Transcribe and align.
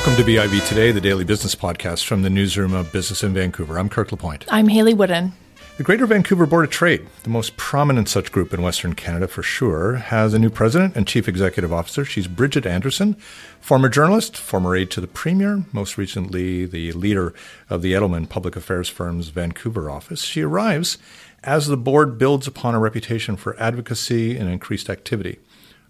Welcome 0.00 0.16
to 0.16 0.30
BIV 0.30 0.66
Today, 0.66 0.92
the 0.92 1.00
daily 1.00 1.24
business 1.24 1.54
podcast 1.54 2.06
from 2.06 2.22
the 2.22 2.30
newsroom 2.30 2.72
of 2.72 2.90
Business 2.90 3.22
in 3.22 3.34
Vancouver. 3.34 3.78
I'm 3.78 3.90
Kirk 3.90 4.10
LaPointe. 4.10 4.46
I'm 4.48 4.68
Hayley 4.68 4.94
Woodin. 4.94 5.34
The 5.76 5.82
Greater 5.82 6.06
Vancouver 6.06 6.46
Board 6.46 6.64
of 6.64 6.70
Trade, 6.70 7.06
the 7.22 7.28
most 7.28 7.58
prominent 7.58 8.08
such 8.08 8.32
group 8.32 8.54
in 8.54 8.62
Western 8.62 8.94
Canada 8.94 9.28
for 9.28 9.42
sure, 9.42 9.96
has 9.96 10.32
a 10.32 10.38
new 10.38 10.48
president 10.48 10.96
and 10.96 11.06
chief 11.06 11.28
executive 11.28 11.70
officer. 11.70 12.06
She's 12.06 12.26
Bridgitte 12.26 12.64
Anderson, 12.64 13.12
former 13.60 13.90
journalist, 13.90 14.38
former 14.38 14.74
aide 14.74 14.90
to 14.92 15.02
the 15.02 15.06
premier, 15.06 15.66
most 15.70 15.98
recently 15.98 16.64
the 16.64 16.92
leader 16.92 17.34
of 17.68 17.82
the 17.82 17.92
Edelman 17.92 18.26
Public 18.26 18.56
Affairs 18.56 18.88
Firm's 18.88 19.28
Vancouver 19.28 19.90
office. 19.90 20.22
She 20.22 20.40
arrives 20.40 20.96
as 21.44 21.66
the 21.66 21.76
board 21.76 22.16
builds 22.16 22.46
upon 22.46 22.74
a 22.74 22.80
reputation 22.80 23.36
for 23.36 23.54
advocacy 23.60 24.38
and 24.38 24.48
increased 24.48 24.88
activity 24.88 25.40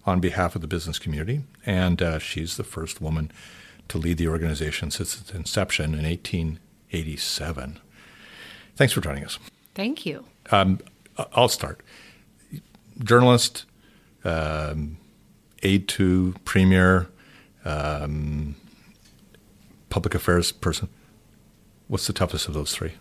on 0.04 0.18
behalf 0.18 0.56
of 0.56 0.62
the 0.62 0.66
business 0.66 0.98
community, 0.98 1.44
and 1.64 2.02
uh, 2.02 2.18
she's 2.18 2.56
the 2.56 2.64
first 2.64 3.00
woman 3.00 3.30
to 3.90 3.98
lead 3.98 4.18
the 4.18 4.28
organization 4.28 4.90
since 4.90 5.20
its 5.20 5.30
inception 5.32 5.94
in 5.94 6.04
1887. 6.04 7.78
Thanks 8.76 8.92
for 8.92 9.00
joining 9.00 9.24
us. 9.24 9.38
Thank 9.74 10.06
you. 10.06 10.24
Um, 10.50 10.80
I'll 11.32 11.48
start. 11.48 11.82
Journalist, 13.02 13.64
um, 14.24 14.96
aide 15.62 15.88
to 15.88 16.34
premier, 16.44 17.08
um, 17.64 18.54
public 19.90 20.14
affairs 20.14 20.52
person. 20.52 20.88
What's 21.88 22.06
the 22.06 22.12
toughest 22.12 22.48
of 22.48 22.54
those 22.54 22.74
three? 22.74 22.92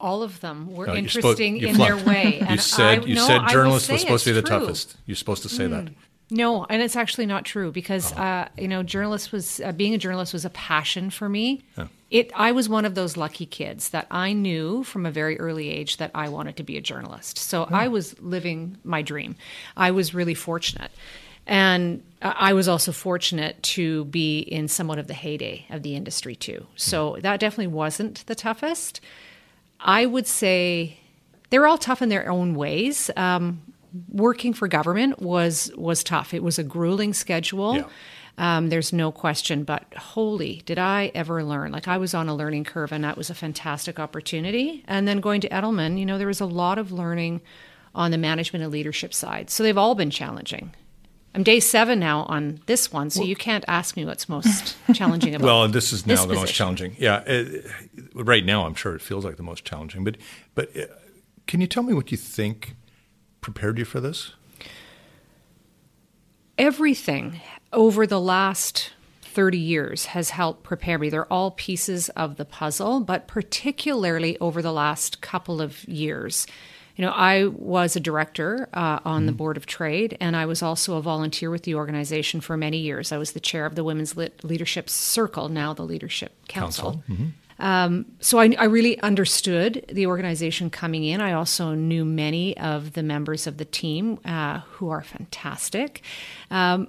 All 0.00 0.22
of 0.22 0.40
them 0.40 0.74
were 0.74 0.86
No, 0.86 0.94
interesting 0.94 1.56
you 1.56 1.68
in 1.68 1.78
their 1.78 1.96
way. 1.96 2.44
You 2.50 2.58
said 2.58 3.04
I, 3.04 3.06
you 3.06 3.14
no, 3.14 3.26
said 3.26 3.38
I 3.38 3.44
will 3.44 3.52
journalist 3.52 3.90
was 3.90 4.02
supposed 4.02 4.24
to 4.24 4.30
be 4.30 4.34
the 4.34 4.42
true. 4.42 4.56
Hmm. 4.58 4.62
toughest. 4.64 4.96
You're 5.06 5.16
supposed 5.16 5.42
to 5.44 5.48
say 5.48 5.66
that. 5.66 5.88
No, 6.30 6.64
and 6.64 6.80
it's 6.82 6.96
actually 6.96 7.26
not 7.26 7.44
true 7.44 7.70
because 7.70 8.12
Oh. 8.12 8.16
uh, 8.22 8.48
you 8.58 8.66
know, 8.68 8.82
journalist 8.82 9.30
was 9.32 9.60
uh, 9.60 9.72
being 9.72 9.94
a 9.94 9.98
journalist 9.98 10.32
was 10.32 10.44
a 10.44 10.50
passion 10.50 11.10
for 11.10 11.28
me. 11.28 11.62
It 12.10 12.30
I 12.34 12.52
was 12.52 12.68
one 12.68 12.84
of 12.84 12.94
those 12.94 13.16
lucky 13.16 13.44
kids 13.46 13.90
that 13.90 14.06
I 14.10 14.32
knew 14.32 14.84
from 14.84 15.04
a 15.06 15.10
very 15.10 15.38
early 15.38 15.68
age 15.70 15.96
that 15.98 16.10
I 16.14 16.28
wanted 16.28 16.56
to 16.56 16.62
be 16.62 16.76
a 16.76 16.80
journalist. 16.80 17.38
So 17.38 17.64
Hmm. 17.66 17.74
I 17.74 17.88
was 17.88 18.18
living 18.20 18.78
my 18.84 19.02
dream. 19.02 19.36
I 19.76 19.90
was 19.90 20.14
really 20.14 20.34
fortunate. 20.34 20.90
And 21.46 22.02
I 22.22 22.54
was 22.54 22.68
also 22.68 22.90
fortunate 22.90 23.62
to 23.74 24.06
be 24.06 24.38
in 24.38 24.66
somewhat 24.68 24.98
of 24.98 25.08
the 25.08 25.14
heyday 25.14 25.66
of 25.68 25.82
the 25.82 25.94
industry 25.94 26.34
too. 26.34 26.66
So 26.74 27.18
that 27.20 27.38
definitely 27.38 27.66
wasn't 27.66 28.24
the 28.26 28.34
toughest. 28.34 29.00
I 29.78 30.06
would 30.06 30.26
say 30.26 30.96
they're 31.50 31.66
all 31.66 31.76
tough 31.76 32.00
in 32.00 32.08
their 32.08 32.30
own 32.30 32.54
ways. 32.54 33.10
Um, 33.14 33.60
working 34.08 34.52
for 34.52 34.68
government 34.68 35.20
was 35.20 35.70
was 35.76 36.02
tough. 36.04 36.34
It 36.34 36.42
was 36.42 36.58
a 36.58 36.64
grueling 36.64 37.14
schedule. 37.14 37.76
Yeah. 37.76 37.84
Um, 38.36 38.68
there's 38.68 38.92
no 38.92 39.12
question, 39.12 39.62
but 39.62 39.84
holy, 39.94 40.62
did 40.66 40.76
I 40.78 41.12
ever 41.14 41.44
learn? 41.44 41.70
Like 41.70 41.86
I 41.86 41.98
was 41.98 42.14
on 42.14 42.28
a 42.28 42.34
learning 42.34 42.64
curve, 42.64 42.90
and 42.90 43.04
that 43.04 43.16
was 43.16 43.30
a 43.30 43.34
fantastic 43.34 44.00
opportunity. 44.00 44.82
And 44.88 45.06
then 45.06 45.20
going 45.20 45.40
to 45.42 45.48
Edelman, 45.48 45.98
you 45.98 46.04
know, 46.04 46.18
there 46.18 46.26
was 46.26 46.40
a 46.40 46.46
lot 46.46 46.78
of 46.78 46.90
learning 46.90 47.42
on 47.94 48.10
the 48.10 48.18
management 48.18 48.64
and 48.64 48.72
leadership 48.72 49.14
side. 49.14 49.50
So 49.50 49.62
they've 49.62 49.78
all 49.78 49.94
been 49.94 50.10
challenging. 50.10 50.74
I'm 51.32 51.42
day 51.42 51.60
seven 51.60 51.98
now 51.98 52.24
on 52.24 52.60
this 52.66 52.92
one, 52.92 53.10
so 53.10 53.22
you 53.22 53.34
can't 53.34 53.64
ask 53.66 53.96
me 53.96 54.04
what's 54.04 54.28
most 54.28 54.76
challenging 54.94 55.34
about. 55.34 55.44
Well, 55.44 55.68
this 55.68 55.92
is 55.92 56.06
now 56.06 56.14
This 56.14 56.24
the 56.26 56.34
most 56.34 56.54
challenging. 56.54 56.96
Yeah, 56.98 57.22
it, 57.26 57.66
right 58.14 58.44
now 58.44 58.66
I'm 58.66 58.74
sure 58.74 58.94
it 58.94 59.02
feels 59.02 59.24
like 59.24 59.36
the 59.36 59.42
most 59.42 59.64
challenging. 59.64 60.04
But 60.04 60.16
but 60.54 60.76
uh, 60.76 60.86
can 61.48 61.60
you 61.60 61.66
tell 61.66 61.82
me 61.82 61.92
what 61.92 62.12
you 62.12 62.16
think 62.16 62.76
prepared 63.44 63.78
you 63.78 63.84
for 63.84 64.00
this? 64.00 64.32
everything 66.58 67.40
over 67.72 68.06
the 68.06 68.20
last 68.20 68.92
30 69.22 69.58
years 69.58 70.06
has 70.06 70.30
helped 70.30 70.62
prepare 70.62 70.98
me. 70.98 71.08
They're 71.08 71.32
all 71.32 71.50
pieces 71.50 72.08
of 72.10 72.36
the 72.36 72.44
puzzle, 72.44 73.00
but 73.00 73.26
particularly 73.26 74.38
over 74.38 74.62
the 74.62 74.72
last 74.72 75.20
couple 75.20 75.60
of 75.60 75.84
years. 75.88 76.46
You 76.94 77.04
know, 77.04 77.10
I 77.10 77.46
was 77.46 77.96
a 77.96 78.00
director 78.00 78.68
uh, 78.72 79.00
on 79.04 79.26
the 79.26 79.32
board 79.32 79.56
of 79.56 79.66
trade, 79.66 80.16
and 80.20 80.36
I 80.36 80.46
was 80.46 80.62
also 80.62 80.96
a 80.96 81.02
volunteer 81.02 81.50
with 81.50 81.64
the 81.64 81.74
organization 81.74 82.40
for 82.40 82.56
many 82.56 82.78
years. 82.78 83.10
I 83.10 83.18
was 83.18 83.32
the 83.32 83.40
chair 83.40 83.66
of 83.66 83.74
the 83.74 83.82
Women's 83.82 84.16
Lit- 84.16 84.44
Leadership 84.44 84.88
Circle, 84.88 85.48
now 85.48 85.74
the 85.74 85.82
Leadership 85.82 86.32
Council. 86.46 87.02
Um, 87.58 88.06
so 88.20 88.38
I, 88.38 88.54
I 88.58 88.64
really 88.64 89.00
understood 89.00 89.84
the 89.92 90.06
organization 90.06 90.70
coming 90.70 91.04
in. 91.04 91.20
I 91.20 91.32
also 91.32 91.74
knew 91.74 92.04
many 92.04 92.56
of 92.58 92.94
the 92.94 93.02
members 93.02 93.46
of 93.46 93.58
the 93.58 93.64
team 93.64 94.18
uh, 94.24 94.60
who 94.60 94.90
are 94.90 95.02
fantastic. 95.02 96.02
Um, 96.50 96.88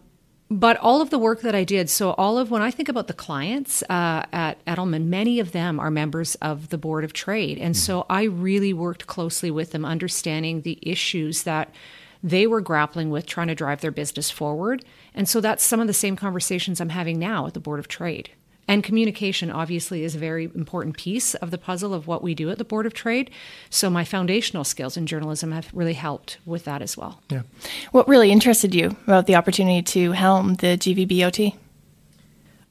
but 0.50 0.78
all 0.78 1.02
of 1.02 1.10
the 1.10 1.18
work 1.18 1.42
that 1.42 1.56
I 1.56 1.64
did, 1.64 1.90
so 1.90 2.12
all 2.12 2.38
of 2.38 2.52
when 2.52 2.62
I 2.62 2.70
think 2.70 2.88
about 2.88 3.08
the 3.08 3.14
clients 3.14 3.82
uh, 3.84 4.26
at 4.32 4.64
Edelman, 4.66 5.06
many 5.06 5.40
of 5.40 5.54
them 5.54 5.80
are 5.80 5.90
members 5.90 6.36
of 6.36 6.70
the 6.70 6.78
Board 6.78 7.04
of 7.04 7.14
Trade. 7.14 7.58
And 7.58 7.76
so 7.76 8.06
I 8.10 8.24
really 8.24 8.72
worked 8.72 9.08
closely 9.08 9.50
with 9.50 9.72
them, 9.72 9.84
understanding 9.84 10.62
the 10.62 10.78
issues 10.84 11.44
that 11.44 11.74
they 12.22 12.46
were 12.46 12.62
grappling 12.62 13.10
with, 13.10 13.26
trying 13.26 13.48
to 13.48 13.56
drive 13.56 13.82
their 13.82 13.92
business 13.92 14.30
forward. 14.30 14.86
And 15.16 15.28
so 15.28 15.42
that's 15.42 15.64
some 15.64 15.80
of 15.80 15.88
the 15.88 15.94
same 15.94 16.16
conversations 16.16 16.80
I'm 16.80 16.90
having 16.90 17.18
now 17.18 17.48
at 17.48 17.56
the 17.56 17.60
Board 17.60 17.80
of 17.80 17.88
Trade. 17.88 18.32
And 18.68 18.84
communication 18.84 19.52
obviously 19.52 20.04
is 20.04 20.16
a 20.16 20.20
very 20.20 20.46
important 20.56 20.98
piece 20.98 21.36
of 21.36 21.52
the 21.52 21.58
puzzle 21.58 21.94
of 21.94 22.08
what 22.08 22.24
we 22.24 22.34
do 22.34 22.50
at 22.50 22.58
the 22.58 22.64
Board 22.64 22.86
of 22.86 22.94
Trade. 22.94 23.30
So 23.70 23.90
my 23.90 24.04
foundational 24.04 24.64
skills 24.64 24.98
in 24.98 25.06
journalism 25.06 25.52
have 25.52 25.70
really 25.74 25.94
helped 25.94 26.40
with 26.46 26.66
that 26.66 26.82
as 26.82 26.98
well. 26.98 27.22
Yeah. 27.30 27.44
What 27.92 28.08
really 28.08 28.32
interested 28.32 28.74
you 28.74 28.96
about 29.04 29.28
the 29.28 29.36
opportunity 29.36 29.82
to 29.84 30.14
helm 30.14 30.56
the 30.56 30.78
GVBOT? 30.78 31.56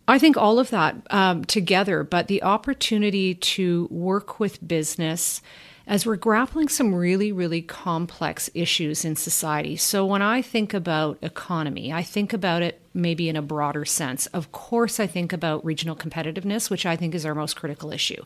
I 0.06 0.18
think 0.18 0.36
all 0.36 0.58
of 0.58 0.70
that 0.70 0.96
um, 1.10 1.44
together, 1.44 2.04
but 2.04 2.28
the 2.28 2.42
opportunity 2.42 3.34
to 3.34 3.88
work 3.90 4.38
with 4.38 4.66
business 4.66 5.40
as 5.86 6.06
we're 6.06 6.16
grappling 6.16 6.68
some 6.68 6.94
really, 6.94 7.30
really 7.30 7.60
complex 7.60 8.48
issues 8.54 9.04
in 9.04 9.16
society. 9.16 9.76
So 9.76 10.06
when 10.06 10.22
I 10.22 10.40
think 10.40 10.72
about 10.72 11.18
economy, 11.20 11.92
I 11.92 12.02
think 12.02 12.32
about 12.32 12.62
it 12.62 12.80
maybe 12.94 13.28
in 13.28 13.36
a 13.36 13.42
broader 13.42 13.84
sense. 13.84 14.26
Of 14.26 14.52
course, 14.52 14.98
I 14.98 15.06
think 15.06 15.32
about 15.32 15.64
regional 15.64 15.96
competitiveness, 15.96 16.70
which 16.70 16.86
I 16.86 16.96
think 16.96 17.14
is 17.14 17.26
our 17.26 17.34
most 17.34 17.56
critical 17.56 17.92
issue, 17.92 18.24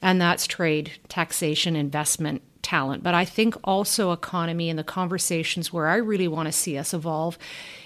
and 0.00 0.20
that's 0.20 0.46
trade, 0.46 0.92
taxation, 1.08 1.74
investment, 1.74 2.42
talent. 2.62 3.02
But 3.02 3.14
I 3.14 3.24
think 3.24 3.56
also 3.64 4.12
economy 4.12 4.68
and 4.68 4.78
the 4.78 4.84
conversations 4.84 5.72
where 5.72 5.88
I 5.88 5.96
really 5.96 6.28
want 6.28 6.46
to 6.46 6.52
see 6.52 6.76
us 6.76 6.94
evolve 6.94 7.38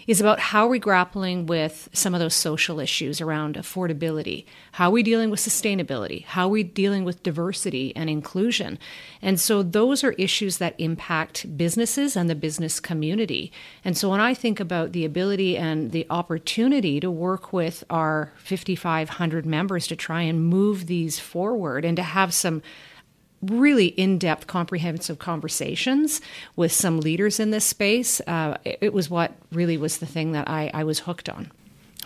is 0.06 0.20
about 0.20 0.38
how 0.38 0.66
are 0.66 0.68
we 0.68 0.78
grappling 0.78 1.46
with 1.46 1.88
some 1.92 2.14
of 2.14 2.20
those 2.20 2.34
social 2.34 2.78
issues 2.78 3.20
around 3.20 3.54
affordability? 3.54 4.44
How 4.72 4.90
we 4.90 5.02
dealing 5.02 5.30
with 5.30 5.40
sustainability? 5.40 6.24
How 6.24 6.48
we 6.48 6.62
dealing 6.62 7.04
with 7.04 7.22
diversity 7.22 7.94
and 7.96 8.10
inclusion? 8.10 8.78
And 9.22 9.40
so 9.40 9.62
those 9.62 10.04
are 10.04 10.12
issues 10.12 10.58
that 10.58 10.74
impact 10.78 11.56
businesses 11.56 12.16
and 12.16 12.28
the 12.28 12.34
business 12.34 12.80
community. 12.80 13.52
And 13.84 13.96
so 13.96 14.10
when 14.10 14.20
I 14.20 14.34
think 14.34 14.60
about 14.60 14.92
the 14.92 15.04
ability 15.04 15.56
and 15.56 15.92
the 15.92 16.06
opportunity 16.10 17.00
to 17.00 17.10
work 17.10 17.52
with 17.52 17.84
our 17.88 18.32
5,500 18.36 19.46
members 19.46 19.86
to 19.86 19.96
try 19.96 20.22
and 20.22 20.44
move 20.44 20.86
these 20.86 21.18
forward 21.18 21.84
and 21.84 21.96
to 21.96 22.02
have 22.02 22.34
some 22.34 22.62
really 23.50 23.86
in-depth 23.86 24.46
comprehensive 24.46 25.18
conversations 25.18 26.20
with 26.56 26.72
some 26.72 27.00
leaders 27.00 27.38
in 27.40 27.50
this 27.50 27.64
space 27.64 28.20
uh, 28.26 28.56
it, 28.64 28.78
it 28.80 28.92
was 28.92 29.10
what 29.10 29.32
really 29.52 29.76
was 29.76 29.98
the 29.98 30.06
thing 30.06 30.32
that 30.32 30.48
I, 30.48 30.70
I 30.74 30.84
was 30.84 31.00
hooked 31.00 31.28
on 31.28 31.50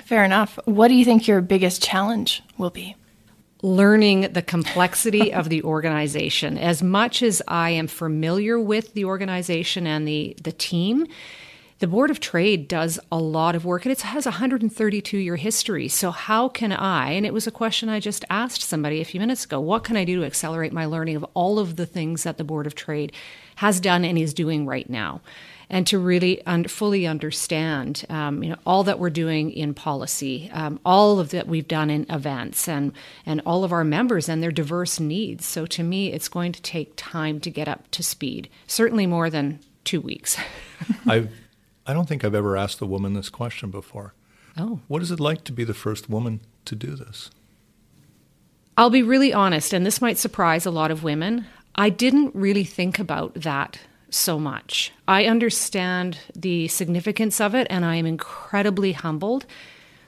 Fair 0.04 0.24
enough. 0.24 0.58
What 0.64 0.88
do 0.88 0.94
you 0.94 1.04
think 1.04 1.28
your 1.28 1.40
biggest 1.40 1.82
challenge 1.82 2.42
will 2.56 2.70
be? 2.70 2.96
learning 3.60 4.20
the 4.32 4.42
complexity 4.42 5.32
of 5.32 5.48
the 5.48 5.60
organization 5.64 6.56
as 6.56 6.80
much 6.80 7.24
as 7.24 7.42
i 7.48 7.70
am 7.70 7.88
familiar 7.88 8.56
with 8.56 8.94
the 8.94 9.04
organization 9.04 9.84
and 9.84 10.06
the, 10.06 10.36
the 10.40 10.52
team 10.52 11.04
the 11.78 11.86
board 11.86 12.10
of 12.10 12.18
trade 12.20 12.66
does 12.66 12.98
a 13.12 13.18
lot 13.18 13.54
of 13.54 13.64
work 13.64 13.84
and 13.84 13.92
it 13.92 14.00
has 14.00 14.24
132 14.26 15.18
year 15.18 15.36
history 15.36 15.88
so 15.88 16.10
how 16.10 16.48
can 16.48 16.72
i 16.72 17.10
and 17.10 17.24
it 17.24 17.32
was 17.32 17.46
a 17.46 17.52
question 17.52 17.88
i 17.88 18.00
just 18.00 18.24
asked 18.30 18.62
somebody 18.62 19.00
a 19.00 19.04
few 19.04 19.20
minutes 19.20 19.44
ago 19.44 19.60
what 19.60 19.84
can 19.84 19.96
i 19.96 20.04
do 20.04 20.20
to 20.20 20.26
accelerate 20.26 20.72
my 20.72 20.84
learning 20.84 21.16
of 21.16 21.24
all 21.34 21.58
of 21.58 21.76
the 21.76 21.86
things 21.86 22.22
that 22.22 22.36
the 22.36 22.44
board 22.44 22.66
of 22.66 22.74
trade 22.74 23.12
has 23.56 23.80
done 23.80 24.04
and 24.04 24.18
is 24.18 24.34
doing 24.34 24.66
right 24.66 24.88
now 24.90 25.20
and 25.70 25.86
to 25.86 25.98
really 25.98 26.44
un- 26.46 26.64
fully 26.64 27.06
understand 27.06 28.04
um, 28.08 28.42
you 28.42 28.50
know 28.50 28.56
all 28.66 28.84
that 28.84 28.98
we're 28.98 29.10
doing 29.10 29.50
in 29.50 29.74
policy, 29.74 30.50
um, 30.52 30.80
all 30.84 31.20
of 31.20 31.30
that 31.30 31.46
we've 31.46 31.68
done 31.68 31.90
in 31.90 32.06
events, 32.10 32.68
and 32.68 32.92
and 33.26 33.42
all 33.44 33.64
of 33.64 33.72
our 33.72 33.84
members 33.84 34.28
and 34.28 34.42
their 34.42 34.50
diverse 34.50 34.98
needs. 34.98 35.44
So 35.44 35.66
to 35.66 35.82
me, 35.82 36.12
it's 36.12 36.28
going 36.28 36.52
to 36.52 36.62
take 36.62 36.94
time 36.96 37.40
to 37.40 37.50
get 37.50 37.68
up 37.68 37.90
to 37.92 38.02
speed. 38.02 38.48
Certainly 38.66 39.06
more 39.06 39.30
than 39.30 39.60
two 39.84 40.00
weeks. 40.00 40.36
I 41.06 41.28
I 41.88 41.94
don't 41.94 42.06
think 42.06 42.22
I've 42.22 42.34
ever 42.34 42.56
asked 42.56 42.82
a 42.82 42.86
woman 42.86 43.14
this 43.14 43.30
question 43.30 43.70
before. 43.70 44.12
oh. 44.58 44.80
What 44.88 45.02
is 45.02 45.10
it 45.10 45.18
like 45.18 45.42
to 45.44 45.52
be 45.52 45.64
the 45.64 45.74
first 45.74 46.10
woman 46.10 46.40
to 46.66 46.76
do 46.76 46.94
this? 46.94 47.30
I'll 48.76 48.90
be 48.90 49.02
really 49.02 49.32
honest, 49.32 49.72
and 49.72 49.84
this 49.84 50.00
might 50.00 50.18
surprise 50.18 50.66
a 50.66 50.70
lot 50.70 50.90
of 50.90 51.02
women. 51.02 51.46
I 51.74 51.88
didn't 51.88 52.34
really 52.34 52.64
think 52.64 52.98
about 52.98 53.34
that 53.34 53.80
so 54.10 54.38
much. 54.38 54.92
I 55.08 55.24
understand 55.24 56.18
the 56.36 56.68
significance 56.68 57.40
of 57.40 57.54
it, 57.54 57.66
and 57.70 57.84
I 57.84 57.96
am 57.96 58.06
incredibly 58.06 58.92
humbled. 58.92 59.46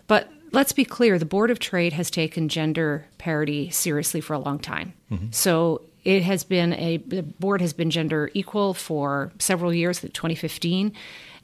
But 0.06 0.30
let's 0.52 0.72
be 0.72 0.84
clear 0.84 1.18
the 1.18 1.24
Board 1.24 1.50
of 1.50 1.58
Trade 1.58 1.94
has 1.94 2.10
taken 2.10 2.48
gender 2.48 3.06
parity 3.18 3.70
seriously 3.70 4.20
for 4.20 4.34
a 4.34 4.38
long 4.38 4.58
time. 4.58 4.92
Mm-hmm. 5.10 5.26
So 5.30 5.82
it 6.04 6.22
has 6.22 6.44
been 6.44 6.72
a 6.74 6.98
the 6.98 7.22
board 7.22 7.60
has 7.60 7.72
been 7.72 7.90
gender 7.90 8.30
equal 8.34 8.74
for 8.74 9.32
several 9.38 9.72
years, 9.72 10.00
2015. 10.00 10.92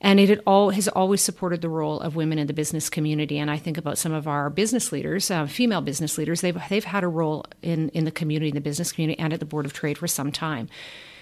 And 0.00 0.20
it 0.20 0.42
all, 0.46 0.70
has 0.70 0.88
always 0.88 1.22
supported 1.22 1.62
the 1.62 1.70
role 1.70 2.00
of 2.00 2.16
women 2.16 2.38
in 2.38 2.46
the 2.46 2.52
business 2.52 2.90
community. 2.90 3.38
And 3.38 3.50
I 3.50 3.56
think 3.56 3.78
about 3.78 3.96
some 3.96 4.12
of 4.12 4.28
our 4.28 4.50
business 4.50 4.92
leaders, 4.92 5.30
uh, 5.30 5.46
female 5.46 5.80
business 5.80 6.18
leaders, 6.18 6.42
they've, 6.42 6.58
they've 6.68 6.84
had 6.84 7.02
a 7.02 7.08
role 7.08 7.46
in, 7.62 7.88
in 7.90 8.04
the 8.04 8.10
community, 8.10 8.50
in 8.50 8.54
the 8.54 8.60
business 8.60 8.92
community, 8.92 9.18
and 9.18 9.32
at 9.32 9.40
the 9.40 9.46
Board 9.46 9.64
of 9.64 9.72
Trade 9.72 9.96
for 9.96 10.06
some 10.06 10.30
time. 10.30 10.68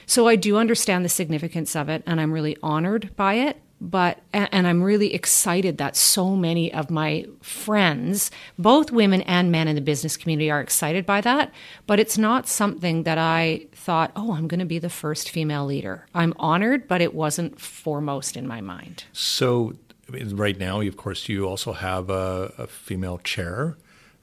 So 0.07 0.27
I 0.27 0.35
do 0.35 0.57
understand 0.57 1.05
the 1.05 1.09
significance 1.09 1.77
of 1.77 1.89
it, 1.89 2.03
and 2.05 2.21
I'm 2.21 2.33
really 2.33 2.57
honored 2.63 3.15
by 3.17 3.35
it 3.35 3.59
but 3.81 4.21
and 4.33 4.67
I'm 4.67 4.83
really 4.83 5.15
excited 5.15 5.79
that 5.79 5.97
so 5.97 6.37
many 6.37 6.73
of 6.73 6.91
my 6.91 7.27
friends, 7.43 8.31
both 8.59 8.91
women 8.91 9.21
and 9.23 9.53
men 9.53 9.69
in 9.69 9.75
the 9.75 9.81
business 9.81 10.17
community 10.17 10.51
are 10.51 10.61
excited 10.61 11.05
by 11.05 11.21
that, 11.21 11.53
but 11.87 12.01
it's 12.01 12.17
not 12.17 12.49
something 12.49 13.03
that 13.03 13.19
I 13.19 13.67
thought, 13.73 14.13
"Oh, 14.17 14.33
I'm 14.33 14.49
going 14.49 14.61
to 14.61 14.67
be 14.67 14.79
the 14.79 14.91
first 14.91 15.31
female 15.31 15.67
leader." 15.67 16.07
I'm 16.15 16.35
honored, 16.39 16.89
but 16.89 17.01
it 17.01 17.15
wasn't 17.15 17.61
foremost 17.61 18.37
in 18.37 18.47
my 18.47 18.61
mind. 18.61 19.05
So 19.13 19.75
right 20.09 20.59
now, 20.59 20.81
of 20.81 20.97
course, 20.97 21.29
you 21.29 21.47
also 21.47 21.73
have 21.73 22.11
a, 22.11 22.53
a 22.59 22.67
female 22.67 23.19
chair. 23.19 23.77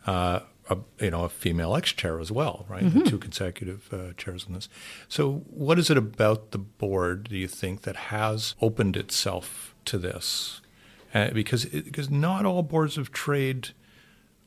Uh, 0.06 0.39
a, 0.71 0.77
you 1.03 1.12
know 1.12 1.25
a 1.25 1.29
female 1.29 1.75
ex 1.75 1.91
chair 1.91 2.19
as 2.19 2.31
well, 2.31 2.65
right? 2.69 2.83
Mm-hmm. 2.83 3.03
Two 3.03 3.18
consecutive 3.18 3.94
uh, 3.94 4.13
chairs 4.18 4.45
on 4.47 4.53
this. 4.53 4.69
So, 5.07 5.44
what 5.50 5.77
is 5.77 5.89
it 5.89 5.97
about 5.97 6.51
the 6.51 6.57
board 6.57 7.29
do 7.29 7.38
you 7.38 7.47
think 7.47 7.81
that 7.81 7.95
has 7.95 8.56
opened 8.62 8.95
itself 8.95 9.75
to 9.85 9.97
this? 9.97 10.62
Uh, 11.13 11.29
because 11.31 11.65
it, 11.65 11.85
because 11.85 12.09
not 12.09 12.45
all 12.45 12.63
boards 12.63 12.97
of 12.97 13.12
trade 13.12 13.69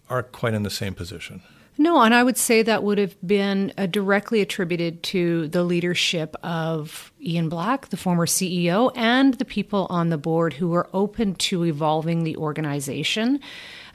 are 0.09 0.23
quite 0.23 0.55
in 0.55 0.63
the 0.63 0.71
same 0.71 0.95
position. 0.95 1.43
No, 1.77 2.01
and 2.03 2.15
I 2.15 2.23
would 2.23 2.37
say 2.37 2.63
that 2.63 2.85
would 2.85 2.99
have 2.99 3.17
been 3.27 3.73
uh, 3.77 3.87
directly 3.87 4.41
attributed 4.41 5.03
to 5.05 5.49
the 5.49 5.65
leadership 5.65 6.37
of 6.43 7.13
Ian 7.21 7.49
Black, 7.49 7.89
the 7.89 7.97
former 7.97 8.27
CEO, 8.27 8.93
and 8.95 9.35
the 9.35 9.45
people 9.45 9.89
on 9.91 10.09
the 10.09 10.19
board 10.19 10.55
who 10.55 10.69
were 10.69 10.89
open 10.93 11.35
to 11.35 11.65
evolving 11.65 12.23
the 12.23 12.37
organization 12.37 13.41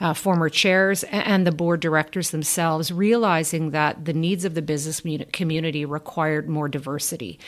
uh, 0.01 0.13
former 0.13 0.49
chairs 0.49 1.03
and 1.05 1.45
the 1.45 1.51
board 1.51 1.79
directors 1.79 2.29
themselves, 2.31 2.91
realizing 2.91 3.71
that 3.71 4.05
the 4.05 4.13
needs 4.13 4.45
of 4.45 4.53
the 4.53 4.61
business 4.61 5.01
community 5.31 5.85
required 5.85 6.47
more 6.47 6.69
diversity. 6.69 7.39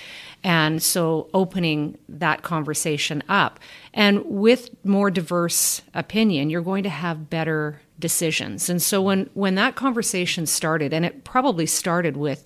And 0.43 0.81
so 0.81 1.29
opening 1.33 1.97
that 2.09 2.41
conversation 2.41 3.23
up. 3.29 3.59
And 3.93 4.25
with 4.25 4.69
more 4.83 5.11
diverse 5.11 5.81
opinion, 5.93 6.49
you're 6.49 6.61
going 6.61 6.83
to 6.83 6.89
have 6.89 7.29
better 7.29 7.81
decisions. 8.01 8.69
And 8.69 8.81
so 8.81 9.01
when, 9.01 9.29
when 9.33 9.55
that 9.55 9.75
conversation 9.75 10.45
started, 10.45 10.91
and 10.91 11.05
it 11.05 11.23
probably 11.23 11.65
started 11.65 12.17
with 12.17 12.45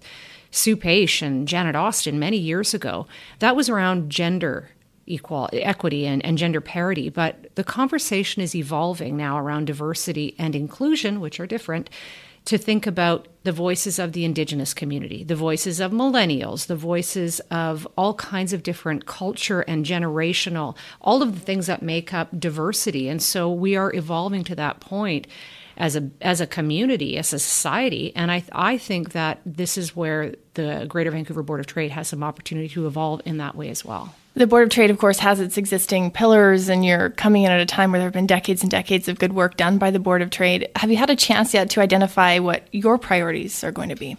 Sue 0.52 0.78
Paish 0.78 1.24
and 1.24 1.48
Janet 1.48 1.76
Austin 1.76 2.20
many 2.20 2.38
years 2.38 2.76
ago, 2.76 3.08
that 3.40 3.56
was 3.56 3.68
around 3.68 4.12
gender 4.12 4.70
equal 5.08 5.50
equity 5.54 6.06
and, 6.08 6.26
and 6.26 6.38
gender 6.38 6.60
parity 6.60 7.10
but 7.10 7.54
the 7.54 7.64
conversation 7.64 8.42
is 8.42 8.56
evolving 8.56 9.16
now 9.16 9.38
around 9.38 9.66
diversity 9.66 10.36
and 10.40 10.56
inclusion 10.56 11.20
which 11.20 11.40
are 11.40 11.46
different 11.46 11.90
to 12.46 12.58
think 12.58 12.86
about 12.88 13.28
the 13.44 13.52
voices 13.52 14.00
of 14.00 14.14
the 14.14 14.26
indigenous 14.26 14.74
community, 14.74 15.24
the 15.24 15.36
voices 15.36 15.80
of 15.80 15.92
millennials, 15.92 16.66
the 16.66 16.76
voices 16.76 17.40
of 17.52 17.88
all 17.96 18.16
kinds 18.16 18.54
of 18.54 18.64
different 18.64 19.06
culture 19.06 19.62
and 19.62 19.86
generational, 19.86 20.76
all 21.02 21.22
of 21.22 21.36
the 21.36 21.40
things 21.40 21.68
that 21.68 21.84
make 21.84 22.14
up 22.14 22.40
diversity. 22.40 23.08
And 23.08 23.22
so 23.22 23.52
we 23.52 23.76
are 23.76 23.94
evolving 23.94 24.44
to 24.46 24.56
that 24.56 24.80
point 24.80 25.28
as 25.78 25.96
a 25.96 26.10
as 26.22 26.42
a 26.42 26.48
community, 26.48 27.18
as 27.18 27.34
a 27.34 27.40
society. 27.40 28.16
And 28.16 28.32
I 28.32 28.44
I 28.52 28.78
think 28.78 29.12
that 29.12 29.40
this 29.46 29.78
is 29.78 29.96
where 29.96 30.36
the 30.54 30.86
Greater 30.88 31.12
Vancouver 31.12 31.44
Board 31.44 31.60
of 31.60 31.68
Trade 31.68 31.92
has 31.92 32.08
some 32.08 32.24
opportunity 32.24 32.70
to 32.70 32.88
evolve 32.88 33.22
in 33.26 33.38
that 33.38 33.56
way 33.56 33.70
as 33.70 33.84
well. 33.84 34.16
The 34.36 34.48
Board 34.48 34.64
of 34.64 34.70
Trade, 34.70 34.90
of 34.90 34.98
course, 34.98 35.20
has 35.20 35.40
its 35.40 35.58
existing 35.58 36.12
pillars, 36.12 36.68
and 36.68 36.84
you're 36.84 37.10
coming 37.12 37.44
in 37.44 37.52
at 37.52 37.62
a 37.62 37.66
time 37.66 37.92
where 37.92 38.00
there 38.00 38.08
have 38.08 38.14
been 38.14 38.28
decades 38.28 38.62
and 38.64 38.70
decades 38.70 39.08
of 39.08 39.18
good 39.18 39.32
work 39.32 39.56
done 39.56 39.78
by 39.78 39.92
the 39.92 40.00
Board 40.00 40.22
of 40.22 40.30
Trade. 40.30 40.68
Have 40.76 40.92
you 40.92 40.98
had 40.98 41.10
a 41.10 41.16
chance 41.16 41.54
yet 41.54 41.70
to 41.72 41.82
identify 41.82 42.40
what 42.40 42.68
your 42.74 42.98
priorities 42.98 43.64
are 43.64 43.72
going 43.72 43.90
to 43.90 43.96
be? 43.96 44.18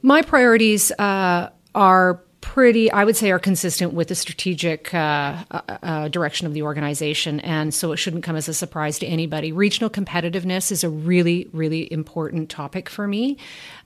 My 0.00 0.22
priorities 0.22 0.92
uh, 0.92 1.50
are 1.74 2.20
pretty, 2.40 2.90
I 2.90 3.04
would 3.04 3.16
say, 3.16 3.30
are 3.30 3.38
consistent 3.38 3.94
with 3.94 4.08
the 4.08 4.14
strategic 4.14 4.94
uh, 4.94 5.44
uh, 5.50 5.60
uh, 5.82 6.08
direction 6.08 6.46
of 6.46 6.54
the 6.54 6.62
organization. 6.62 7.40
And 7.40 7.74
so 7.74 7.92
it 7.92 7.96
shouldn't 7.96 8.24
come 8.24 8.36
as 8.36 8.48
a 8.48 8.54
surprise 8.54 8.98
to 9.00 9.06
anybody. 9.06 9.52
Regional 9.52 9.90
competitiveness 9.90 10.70
is 10.70 10.84
a 10.84 10.88
really, 10.88 11.48
really 11.52 11.92
important 11.92 12.48
topic 12.48 12.88
for 12.88 13.08
me. 13.08 13.38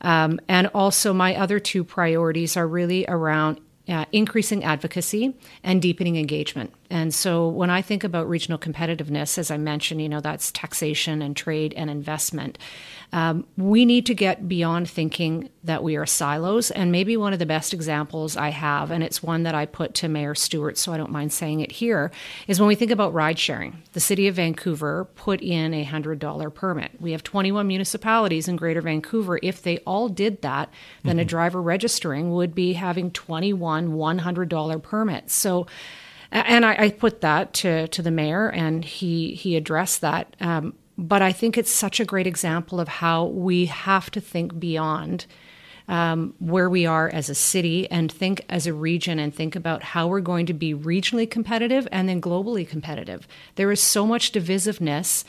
Um, 0.02 0.40
and 0.48 0.68
also, 0.68 1.12
my 1.12 1.36
other 1.36 1.58
two 1.60 1.84
priorities 1.84 2.56
are 2.56 2.66
really 2.66 3.06
around 3.08 3.60
uh, 3.88 4.04
increasing 4.12 4.62
advocacy 4.62 5.34
and 5.64 5.82
deepening 5.82 6.16
engagement. 6.16 6.72
And 6.88 7.12
so 7.12 7.48
when 7.48 7.70
I 7.70 7.82
think 7.82 8.04
about 8.04 8.28
regional 8.28 8.58
competitiveness, 8.58 9.38
as 9.38 9.50
I 9.50 9.56
mentioned, 9.56 10.00
you 10.00 10.08
know, 10.08 10.20
that's 10.20 10.52
taxation 10.52 11.20
and 11.20 11.36
trade 11.36 11.74
and 11.74 11.90
investment. 11.90 12.58
Um, 13.12 13.46
we 13.58 13.84
need 13.84 14.06
to 14.06 14.14
get 14.14 14.48
beyond 14.48 14.88
thinking 14.88 15.50
that 15.64 15.82
we 15.82 15.96
are 15.96 16.06
silos. 16.06 16.70
And 16.70 16.90
maybe 16.90 17.16
one 17.16 17.32
of 17.34 17.38
the 17.38 17.46
best 17.46 17.74
examples 17.74 18.36
I 18.36 18.48
have, 18.48 18.90
and 18.90 19.04
it's 19.04 19.22
one 19.22 19.42
that 19.42 19.54
I 19.54 19.66
put 19.66 19.94
to 19.96 20.08
Mayor 20.08 20.34
Stewart, 20.34 20.78
so 20.78 20.92
I 20.92 20.96
don't 20.96 21.10
mind 21.10 21.32
saying 21.32 21.60
it 21.60 21.72
here, 21.72 22.10
is 22.48 22.58
when 22.58 22.68
we 22.68 22.74
think 22.74 22.90
about 22.90 23.12
ride 23.12 23.38
sharing. 23.38 23.82
The 23.92 24.00
city 24.00 24.28
of 24.28 24.36
Vancouver 24.36 25.04
put 25.14 25.42
in 25.42 25.74
a 25.74 25.84
$100 25.84 26.54
permit. 26.54 26.92
We 27.00 27.12
have 27.12 27.22
21 27.22 27.66
municipalities 27.66 28.48
in 28.48 28.56
Greater 28.56 28.80
Vancouver. 28.80 29.38
If 29.42 29.62
they 29.62 29.78
all 29.78 30.08
did 30.08 30.40
that, 30.42 30.70
then 31.02 31.16
mm-hmm. 31.16 31.20
a 31.20 31.24
driver 31.26 31.60
registering 31.60 32.32
would 32.32 32.54
be 32.54 32.72
having 32.72 33.10
21 33.10 33.92
$100 33.92 34.82
permits. 34.82 35.34
So 35.34 35.66
and 36.32 36.64
I, 36.64 36.84
I, 36.84 36.90
put 36.90 37.20
that 37.20 37.52
to, 37.54 37.88
to 37.88 38.00
the 38.00 38.10
mayor, 38.10 38.48
and 38.48 38.82
he 38.82 39.34
he 39.34 39.54
addressed 39.54 40.00
that. 40.00 40.34
Um, 40.40 40.72
but 40.98 41.22
I 41.22 41.32
think 41.32 41.56
it's 41.56 41.72
such 41.72 42.00
a 42.00 42.04
great 42.04 42.26
example 42.26 42.80
of 42.80 42.88
how 42.88 43.26
we 43.26 43.66
have 43.66 44.10
to 44.12 44.20
think 44.20 44.58
beyond 44.58 45.26
um, 45.88 46.34
where 46.38 46.70
we 46.70 46.86
are 46.86 47.08
as 47.08 47.28
a 47.28 47.34
city 47.34 47.90
and 47.90 48.10
think 48.10 48.44
as 48.48 48.66
a 48.66 48.72
region 48.72 49.18
and 49.18 49.34
think 49.34 49.56
about 49.56 49.82
how 49.82 50.06
we're 50.06 50.20
going 50.20 50.46
to 50.46 50.54
be 50.54 50.74
regionally 50.74 51.28
competitive 51.28 51.88
and 51.90 52.08
then 52.08 52.20
globally 52.20 52.68
competitive. 52.68 53.26
There 53.56 53.70
is 53.72 53.82
so 53.82 54.06
much 54.06 54.32
divisiveness 54.32 55.24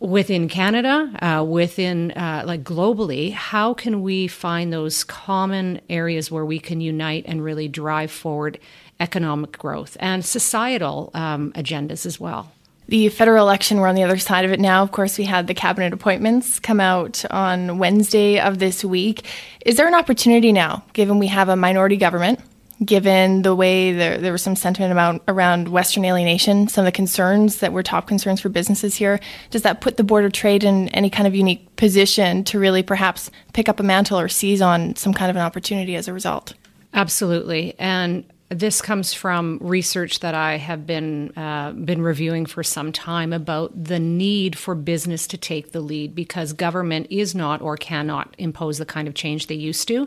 within 0.00 0.48
Canada, 0.48 1.12
uh, 1.22 1.44
within 1.44 2.12
uh, 2.12 2.42
like 2.46 2.62
globally. 2.62 3.32
How 3.32 3.74
can 3.74 4.02
we 4.02 4.28
find 4.28 4.72
those 4.72 5.04
common 5.04 5.80
areas 5.88 6.30
where 6.30 6.44
we 6.44 6.58
can 6.58 6.80
unite 6.80 7.24
and 7.26 7.42
really 7.42 7.68
drive 7.68 8.10
forward 8.10 8.58
economic 8.98 9.58
growth 9.58 9.96
and 10.00 10.24
societal 10.24 11.10
um, 11.14 11.52
agendas 11.52 12.06
as 12.06 12.18
well? 12.20 12.52
The 12.88 13.08
federal 13.08 13.44
election, 13.44 13.78
we're 13.78 13.88
on 13.88 13.94
the 13.94 14.04
other 14.04 14.18
side 14.18 14.44
of 14.44 14.52
it 14.52 14.60
now. 14.60 14.82
Of 14.82 14.92
course, 14.92 15.18
we 15.18 15.24
had 15.24 15.46
the 15.46 15.54
cabinet 15.54 15.92
appointments 15.92 16.60
come 16.60 16.80
out 16.80 17.24
on 17.30 17.78
Wednesday 17.78 18.38
of 18.38 18.58
this 18.58 18.84
week. 18.84 19.26
Is 19.64 19.76
there 19.76 19.88
an 19.88 19.94
opportunity 19.94 20.52
now, 20.52 20.84
given 20.92 21.18
we 21.18 21.26
have 21.26 21.48
a 21.48 21.56
minority 21.56 21.96
government, 21.96 22.40
given 22.84 23.42
the 23.42 23.54
way 23.54 23.92
there, 23.92 24.18
there 24.18 24.32
was 24.32 24.42
some 24.42 24.54
sentiment 24.54 24.92
about, 24.92 25.22
around 25.26 25.68
Western 25.68 26.04
alienation, 26.04 26.68
some 26.68 26.82
of 26.82 26.86
the 26.86 26.92
concerns 26.92 27.58
that 27.58 27.72
were 27.72 27.82
top 27.82 28.06
concerns 28.06 28.40
for 28.40 28.50
businesses 28.50 28.94
here? 28.94 29.18
Does 29.50 29.62
that 29.62 29.80
put 29.80 29.96
the 29.96 30.04
Board 30.04 30.24
of 30.24 30.32
Trade 30.32 30.62
in 30.62 30.88
any 30.90 31.10
kind 31.10 31.26
of 31.26 31.34
unique 31.34 31.74
position 31.76 32.44
to 32.44 32.58
really 32.58 32.82
perhaps 32.82 33.30
pick 33.52 33.68
up 33.68 33.80
a 33.80 33.82
mantle 33.82 34.20
or 34.20 34.28
seize 34.28 34.62
on 34.62 34.94
some 34.94 35.12
kind 35.12 35.30
of 35.30 35.36
an 35.36 35.42
opportunity 35.42 35.96
as 35.96 36.06
a 36.06 36.12
result? 36.12 36.54
Absolutely. 36.94 37.74
And 37.78 38.24
this 38.48 38.80
comes 38.80 39.12
from 39.12 39.58
research 39.60 40.20
that 40.20 40.34
I 40.34 40.56
have 40.56 40.86
been 40.86 41.36
uh, 41.36 41.72
been 41.72 42.00
reviewing 42.00 42.46
for 42.46 42.62
some 42.62 42.92
time 42.92 43.32
about 43.32 43.72
the 43.84 43.98
need 43.98 44.56
for 44.56 44.76
business 44.76 45.26
to 45.28 45.36
take 45.36 45.72
the 45.72 45.80
lead 45.80 46.14
because 46.14 46.52
government 46.52 47.08
is 47.10 47.34
not 47.34 47.60
or 47.60 47.76
cannot 47.76 48.34
impose 48.38 48.78
the 48.78 48.86
kind 48.86 49.08
of 49.08 49.14
change 49.14 49.48
they 49.48 49.56
used 49.56 49.88
to. 49.88 50.06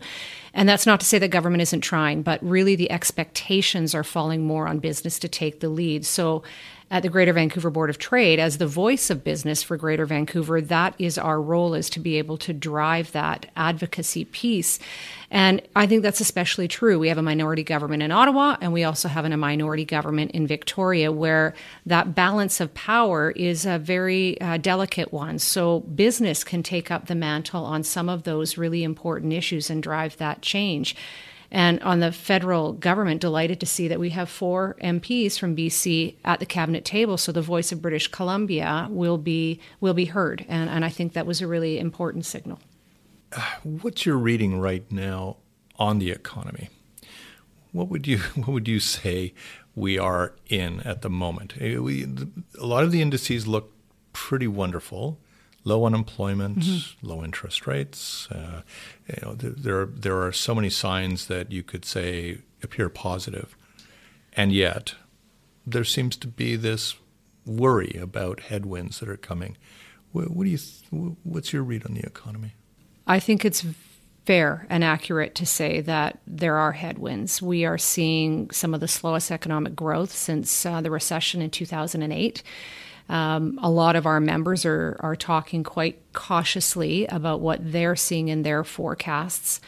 And 0.54 0.70
that's 0.70 0.86
not 0.86 1.02
to 1.02 1.06
say 1.06 1.20
that 1.20 1.28
government 1.28 1.62
isn't 1.64 1.82
trying, 1.82 2.22
but 2.22 2.42
really 2.42 2.76
the 2.78 2.92
expectations 2.92 3.94
are 3.94 4.06
falling 4.06 4.46
more 4.46 4.68
on 4.68 4.80
business 4.80 5.20
to 5.20 5.28
take 5.28 5.60
the 5.60 5.70
lead. 5.70 6.06
So 6.06 6.44
at 6.92 7.04
the 7.04 7.10
Greater 7.10 7.34
Vancouver 7.34 7.70
Board 7.70 7.90
of 7.90 8.00
Trade 8.00 8.40
as 8.40 8.58
the 8.58 8.68
voice 8.68 9.10
of 9.10 9.24
business 9.24 9.62
for 9.62 9.78
Greater 9.78 10.06
Vancouver, 10.06 10.60
that 10.60 10.96
is 10.98 11.18
our 11.18 11.40
role 11.40 11.74
is 11.74 11.90
to 11.92 12.00
be 12.00 12.18
able 12.18 12.38
to 12.40 12.54
drive 12.54 13.12
that 13.12 13.46
advocacy 13.56 14.26
piece. 14.26 14.80
And 15.30 15.62
I 15.76 15.86
think 15.86 16.02
that's 16.02 16.22
especially 16.22 16.68
true. 16.68 16.98
We 16.98 17.10
have 17.10 17.20
a 17.20 17.24
minority 17.24 17.64
government 17.64 18.02
in 18.02 18.12
Ottawa, 18.12 18.58
and 18.62 18.74
we 18.74 18.84
also 18.84 19.08
have 19.08 19.26
a 19.26 19.38
minority 19.38 19.86
government 19.86 20.32
in 20.32 20.48
Victoria, 20.48 21.12
where 21.12 21.54
that 21.86 22.16
balance 22.16 22.60
of 22.60 22.74
power 22.74 23.32
is 23.32 23.66
a 23.66 23.78
very 23.78 24.42
uh, 24.42 24.58
delicate 24.58 25.14
one. 25.14 25.38
So 25.38 25.82
business 25.82 26.44
can 26.44 26.64
take 26.64 26.90
up 26.90 27.06
the 27.06 27.16
mantle 27.16 27.64
on 27.64 27.84
some 27.84 28.10
of 28.10 28.24
those 28.24 28.58
really 28.58 28.84
important 28.84 29.34
issues 29.34 29.70
and 29.70 29.84
drive 29.84 30.18
that 30.18 30.42
change. 30.42 30.96
And 31.52 31.82
on 31.82 32.00
the 32.00 32.12
federal 32.12 32.74
government, 32.74 33.22
delighted 33.22 33.60
to 33.60 33.66
see 33.66 33.88
that 33.88 34.00
we 34.00 34.12
have 34.12 34.30
four 34.30 34.76
MPs 34.84 35.40
from 35.40 35.56
BC 35.56 36.16
at 36.24 36.40
the 36.40 36.46
cabinet 36.46 36.86
table, 36.86 37.18
so 37.18 37.32
the 37.32 37.42
voice 37.42 37.72
of 37.72 37.82
British 37.82 38.08
Columbia 38.08 38.88
will 38.90 39.18
be 39.18 39.60
will 39.80 39.96
be 39.96 40.06
heard, 40.06 40.46
and, 40.48 40.70
and 40.70 40.86
I 40.86 40.90
think 40.90 41.14
that 41.14 41.26
was 41.26 41.42
a 41.42 41.48
really 41.48 41.80
important 41.80 42.26
signal. 42.26 42.60
What's 43.64 44.06
your 44.06 44.18
reading 44.18 44.60
right 44.60 44.90
now 44.92 45.38
on 45.78 46.00
the 46.00 46.12
economy? 46.12 46.70
What 47.72 47.90
would 47.90 48.06
you 48.06 48.18
what 48.36 48.50
would 48.50 48.68
you 48.68 48.80
say 48.80 49.34
we 49.76 49.98
are 49.98 50.36
in 50.48 50.82
at 50.82 51.02
the 51.02 51.10
moment? 51.10 51.56
Eh, 51.60 51.78
we, 51.78 52.06
a 52.60 52.66
lot 52.66 52.84
of 52.84 52.92
the 52.92 53.02
indices 53.02 53.48
look 53.48 53.74
pretty 54.14 54.48
wonderful 54.48 55.20
low 55.70 55.86
unemployment, 55.86 56.60
mm-hmm. 56.60 57.08
low 57.08 57.24
interest 57.24 57.68
rates. 57.68 58.28
Uh, 58.32 58.62
you 59.08 59.20
know, 59.22 59.34
there, 59.36 59.52
there 59.52 59.82
are, 59.82 59.86
there 59.86 60.22
are 60.22 60.32
so 60.32 60.56
many 60.56 60.70
signs 60.70 61.28
that 61.28 61.52
you 61.52 61.64
could 61.64 61.86
say 61.86 62.40
appear 62.64 62.90
positive, 62.90 63.56
and 64.34 64.52
yet 64.52 64.96
there 65.66 65.84
seems 65.84 66.18
to 66.18 66.28
be 66.28 66.56
this 66.56 66.96
worry 67.46 67.96
about 68.02 68.42
headwinds 68.42 69.00
that 69.00 69.10
are 69.10 69.18
coming. 69.18 69.56
What, 70.12 70.32
what 70.32 70.44
do 70.46 70.50
you? 70.50 70.58
Th- 70.58 71.18
what's 71.24 71.54
your 71.54 71.64
read 71.64 71.86
on 71.86 71.94
the 71.94 72.06
economy? 72.06 72.56
I 73.06 73.20
think 73.20 73.46
it's 73.46 73.66
fair 74.26 74.68
and 74.70 74.84
accurate 74.84 75.34
to 75.36 75.46
say 75.46 75.82
that 75.82 76.20
there 76.28 76.58
are 76.58 76.72
headwinds. 76.72 77.42
We 77.42 77.66
are 77.66 77.78
seeing 77.78 78.52
some 78.52 78.74
of 78.74 78.80
the 78.80 78.88
slowest 78.88 79.32
economic 79.32 79.76
growth 79.76 80.12
since 80.12 80.66
uh, 80.66 80.82
the 80.82 80.92
recession 80.92 81.42
in 81.42 81.50
2008. 81.50 82.44
Um, 83.10 83.60
a 83.62 83.70
lot 83.70 83.96
of 83.96 84.06
our 84.06 84.20
members 84.20 84.66
are, 84.66 84.96
are 85.00 85.16
talking 85.16 85.64
quite 85.64 86.02
cautiously 86.14 87.08
about 87.08 87.42
what 87.42 87.60
they're 87.72 87.96
seeing 87.96 88.28
in 88.28 88.44
their 88.44 88.64
forecasts. 88.64 89.60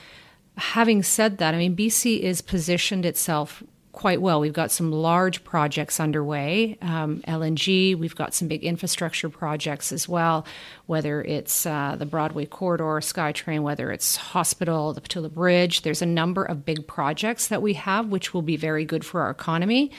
Having 0.57 1.03
said 1.03 1.39
that, 1.39 1.55
I 1.55 1.57
mean, 1.57 1.75
BC 1.75 2.19
is 2.19 2.41
positioned 2.41 3.05
itself 3.05 3.63
quite 3.93 4.21
well. 4.21 4.39
We've 4.39 4.53
got 4.53 4.71
some 4.71 4.91
large 4.91 5.43
projects 5.43 5.99
underway, 5.99 6.77
um, 6.81 7.21
LNG. 7.27 7.97
We've 7.97 8.15
got 8.15 8.33
some 8.33 8.47
big 8.47 8.63
infrastructure 8.63 9.29
projects 9.29 9.91
as 9.91 10.07
well, 10.07 10.45
whether 10.85 11.21
it's 11.21 11.65
uh, 11.65 11.95
the 11.97 12.05
Broadway 12.05 12.45
Corridor, 12.45 12.99
SkyTrain, 13.01 13.61
whether 13.63 13.91
it's 13.91 14.15
hospital, 14.15 14.93
the 14.93 15.01
Pattullo 15.01 15.31
Bridge. 15.31 15.81
There's 15.81 16.01
a 16.01 16.05
number 16.05 16.43
of 16.43 16.65
big 16.65 16.87
projects 16.87 17.47
that 17.47 17.61
we 17.61 17.73
have, 17.73 18.07
which 18.07 18.33
will 18.33 18.41
be 18.41 18.55
very 18.55 18.85
good 18.85 19.03
for 19.03 19.21
our 19.21 19.29
economy. 19.29 19.91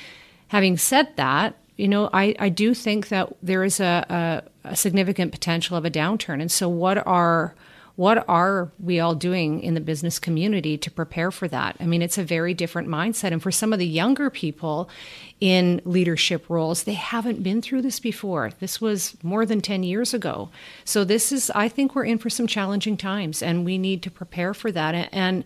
Having 0.49 0.79
said 0.79 1.17
that, 1.17 1.57
you 1.77 1.89
know, 1.89 2.11
I, 2.13 2.35
I 2.39 2.49
do 2.49 2.75
think 2.75 3.09
that 3.09 3.35
there 3.43 3.65
is 3.65 3.81
a, 3.81 4.43
a, 4.65 4.71
a 4.71 4.77
significant 4.77 5.33
potential 5.33 5.77
of 5.77 5.85
a 5.85 5.91
downturn. 5.91 6.41
And 6.41 6.51
so, 6.51 6.69
what 6.69 7.05
are 7.07 7.55
what 7.97 8.25
are 8.27 8.73
we 8.83 9.01
all 9.01 9.15
doing 9.15 9.63
in 9.63 9.75
the 9.75 9.81
business 9.81 10.19
community 10.19 10.79
to 10.79 10.91
prepare 10.91 11.31
for 11.31 11.47
that? 11.49 11.77
I 11.79 11.85
mean, 11.85 12.01
it's 12.01 12.17
a 12.17 12.25
very 12.25 12.55
different 12.55 12.89
mindset. 12.89 13.33
And 13.33 13.43
for 13.43 13.51
some 13.51 13.73
of 13.73 13.79
the 13.79 13.87
younger 13.87 14.31
people 14.31 14.89
in 15.41 15.83
leadership 15.85 16.49
roles, 16.49 16.85
they 16.85 16.95
haven't 16.95 17.43
been 17.43 17.61
through 17.61 17.83
this 17.83 18.01
before. 18.01 18.51
This 18.61 18.81
was 18.81 19.15
more 19.23 19.45
than 19.45 19.61
10 19.61 19.83
years 19.83 20.15
ago. 20.15 20.49
So, 20.85 21.05
this 21.05 21.33
is, 21.33 21.51
I 21.55 21.69
think 21.69 21.95
we're 21.95 22.05
in 22.05 22.19
for 22.19 22.31
some 22.31 22.47
challenging 22.47 22.97
times 22.97 23.43
and 23.43 23.65
we 23.65 23.77
need 23.77 24.03
to 24.05 24.11
prepare 24.11 24.55
for 24.55 24.73
that. 24.73 25.09
And 25.13 25.45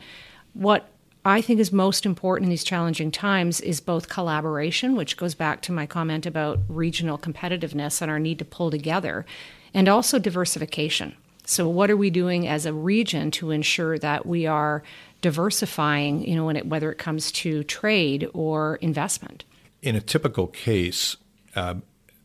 what 0.55 0.89
I 1.27 1.43
think 1.43 1.59
is 1.59 1.73
most 1.73 2.07
important 2.07 2.45
in 2.45 2.51
these 2.51 2.63
challenging 2.63 3.11
times 3.11 3.61
is 3.61 3.81
both 3.81 4.09
collaboration, 4.09 4.95
which 4.95 5.17
goes 5.17 5.35
back 5.35 5.61
to 5.63 5.73
my 5.73 5.85
comment 5.85 6.25
about 6.25 6.61
regional 6.69 7.19
competitiveness 7.19 8.01
and 8.01 8.09
our 8.09 8.21
need 8.21 8.39
to 8.39 8.45
pull 8.45 8.71
together, 8.71 9.27
and 9.75 9.89
also 9.89 10.21
diversification. 10.21 11.17
So, 11.45 11.69
what 11.69 11.91
are 11.91 11.97
we 11.97 12.11
doing 12.11 12.47
as 12.47 12.65
a 12.65 12.73
region 12.73 13.33
to 13.33 13.51
ensure 13.51 13.99
that 13.99 14.25
we 14.25 14.47
are 14.47 14.85
diversifying, 15.21 16.27
you 16.27 16.37
know, 16.37 16.49
it, 16.49 16.67
whether 16.67 16.93
it 16.93 16.99
comes 16.99 17.33
to 17.33 17.65
trade 17.65 18.29
or 18.33 18.77
investment? 18.77 19.43
In 19.83 19.97
a 19.97 20.01
typical 20.01 20.47
case, 20.47 21.17
uh, 21.57 21.75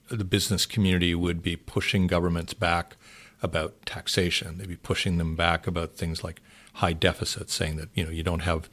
the 0.10 0.24
business 0.24 0.68
community 0.68 1.16
would 1.16 1.42
be 1.42 1.56
pushing 1.56 2.06
governments 2.06 2.54
back 2.54 2.98
about 3.42 3.86
taxation. 3.86 4.58
They'd 4.58 4.68
be 4.68 4.76
pushing 4.76 5.18
them 5.18 5.36
back 5.36 5.68
about 5.68 5.96
things 5.96 6.24
like 6.24 6.42
high 6.74 6.94
deficits, 6.94 7.54
saying 7.54 7.78
that 7.78 7.90
you 7.94 8.04
know 8.04 8.12
you 8.12 8.24
don't 8.24 8.42
have 8.42 8.70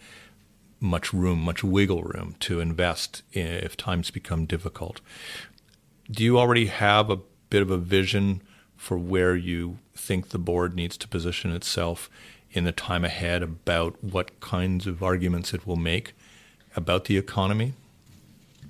much 0.81 1.13
room, 1.13 1.41
much 1.41 1.65
wiggle 1.65 2.03
room 2.03 2.37
to 2.41 2.61
invest 2.61 3.23
if 3.33 3.77
times 3.77 4.11
become 4.11 4.47
difficult. 4.47 5.01
Do 6.11 6.23
you 6.23 6.39
already 6.39 6.67
have 6.67 7.11
a 7.11 7.19
bit 7.51 7.63
of 7.63 7.71
a 7.71 7.79
vision 7.79 8.43
for 8.77 8.97
where 8.97 9.35
you 9.35 9.79
think 9.95 10.29
the 10.29 10.39
board 10.39 10.75
needs 10.75 10.97
to 10.99 11.09
position 11.09 11.53
itself 11.53 12.09
in 12.53 12.65
the 12.65 12.73
time 12.73 13.05
ahead 13.05 13.43
about 13.43 14.03
what 14.03 14.41
kinds 14.41 14.87
of 14.87 15.03
arguments 15.03 15.53
it 15.53 15.67
will 15.67 15.77
make 15.77 16.13
about 16.77 17.07
the 17.07 17.19
economy? 17.19 17.75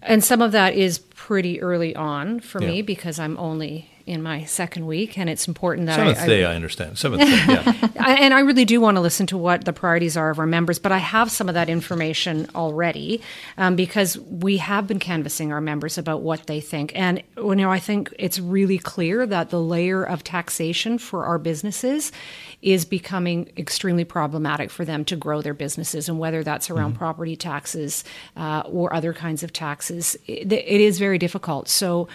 And 0.01 0.25
some 0.25 0.41
of 0.41 0.53
that 0.53 0.75
is 0.75 0.99
pretty 0.99 1.61
early 1.61 1.95
on 1.95 2.41
for 2.41 2.63
yeah. 2.63 2.69
me 2.69 2.83
because 2.83 3.19
I'm 3.19 3.37
only 3.39 3.91
in 4.09 4.23
my 4.23 4.45
second 4.45 4.87
week, 4.87 5.19
and 5.19 5.29
it's 5.29 5.47
important 5.47 5.87
that 5.87 5.97
seventh 5.97 6.21
I, 6.21 6.27
day. 6.27 6.45
I, 6.45 6.53
I 6.53 6.55
understand 6.55 6.99
seventh 6.99 7.23
day, 7.23 7.45
yeah. 7.47 7.91
and 8.07 8.33
I 8.33 8.41
really 8.41 8.65
do 8.65 8.81
want 8.81 8.97
to 8.97 9.03
listen 9.03 9.27
to 9.27 9.37
what 9.37 9.67
the 9.67 9.73
priorities 9.73 10.17
are 10.17 10.31
of 10.31 10.39
our 10.39 10.47
members, 10.47 10.79
but 10.79 10.93
I 10.93 10.99
have 10.99 11.31
some 11.31 11.49
of 11.49 11.55
that 11.55 11.69
information 11.69 12.49
already 12.55 13.21
um, 13.59 13.77
because 13.77 14.19
we 14.19 14.57
have 14.57 14.87
been 14.87 14.99
canvassing 14.99 15.53
our 15.53 15.61
members 15.61 15.99
about 15.99 16.23
what 16.23 16.47
they 16.47 16.61
think, 16.61 16.93
and 16.95 17.23
you 17.37 17.55
know 17.55 17.71
I 17.71 17.79
think 17.79 18.13
it's 18.19 18.41
really 18.41 18.79
clear 18.79 19.27
that 19.27 19.51
the 19.51 19.61
layer 19.61 20.03
of 20.03 20.25
taxation 20.25 20.97
for 20.97 21.27
our 21.27 21.39
businesses 21.39 22.11
is 22.63 22.85
becoming 22.85 23.53
extremely 23.57 24.05
problematic 24.05 24.71
for 24.71 24.85
them 24.85 25.05
to 25.05 25.17
grow 25.17 25.43
their 25.43 25.55
businesses, 25.55 26.09
and 26.09 26.19
whether 26.19 26.43
that's 26.43 26.71
around 26.71 26.93
mm-hmm. 26.93 26.99
property 26.99 27.37
taxes 27.37 28.05
uh, 28.37 28.63
or 28.65 28.95
other 28.95 29.13
kinds 29.13 29.43
of 29.43 29.53
taxes, 29.53 30.17
it, 30.27 30.51
it 30.51 30.81
is 30.81 30.99
very 30.99 31.19
difficult. 31.19 31.69
So 31.69 32.09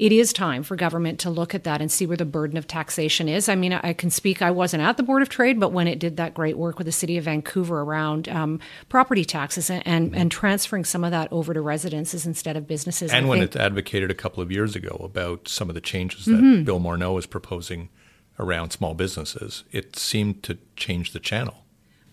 it 0.00 0.12
is 0.12 0.32
time 0.32 0.62
for 0.62 0.76
government 0.76 1.20
to 1.20 1.28
look 1.28 1.54
at 1.54 1.64
that 1.64 1.82
and 1.82 1.92
see 1.92 2.06
where 2.06 2.16
the 2.16 2.24
burden 2.24 2.56
of 2.56 2.66
taxation 2.66 3.28
is. 3.28 3.50
I 3.50 3.54
mean, 3.54 3.74
I 3.74 3.92
can 3.92 4.08
speak, 4.08 4.40
I 4.40 4.50
wasn't 4.50 4.82
at 4.82 4.96
the 4.96 5.02
Board 5.02 5.20
of 5.20 5.28
Trade, 5.28 5.60
but 5.60 5.72
when 5.72 5.86
it 5.86 5.98
did 5.98 6.16
that 6.16 6.32
great 6.32 6.56
work 6.56 6.78
with 6.78 6.86
the 6.86 6.92
City 6.92 7.18
of 7.18 7.24
Vancouver 7.24 7.82
around 7.82 8.26
um, 8.30 8.60
property 8.88 9.26
taxes 9.26 9.68
and, 9.68 9.86
and, 9.86 10.16
and, 10.16 10.30
transferring 10.30 10.86
some 10.86 11.04
of 11.04 11.10
that 11.10 11.28
over 11.30 11.52
to 11.52 11.60
residences 11.60 12.24
instead 12.24 12.56
of 12.56 12.66
businesses. 12.66 13.12
And 13.12 13.26
I 13.26 13.28
when 13.28 13.40
think, 13.40 13.54
it 13.54 13.60
advocated 13.60 14.10
a 14.10 14.14
couple 14.14 14.42
of 14.42 14.50
years 14.50 14.74
ago 14.74 14.98
about 15.04 15.48
some 15.48 15.68
of 15.68 15.74
the 15.74 15.82
changes 15.82 16.24
that 16.24 16.32
mm-hmm. 16.32 16.64
Bill 16.64 16.80
Morneau 16.80 17.18
is 17.18 17.26
proposing 17.26 17.90
around 18.38 18.70
small 18.70 18.94
businesses, 18.94 19.64
it 19.70 19.96
seemed 19.96 20.42
to 20.44 20.56
change 20.76 21.12
the 21.12 21.20
channel. 21.20 21.66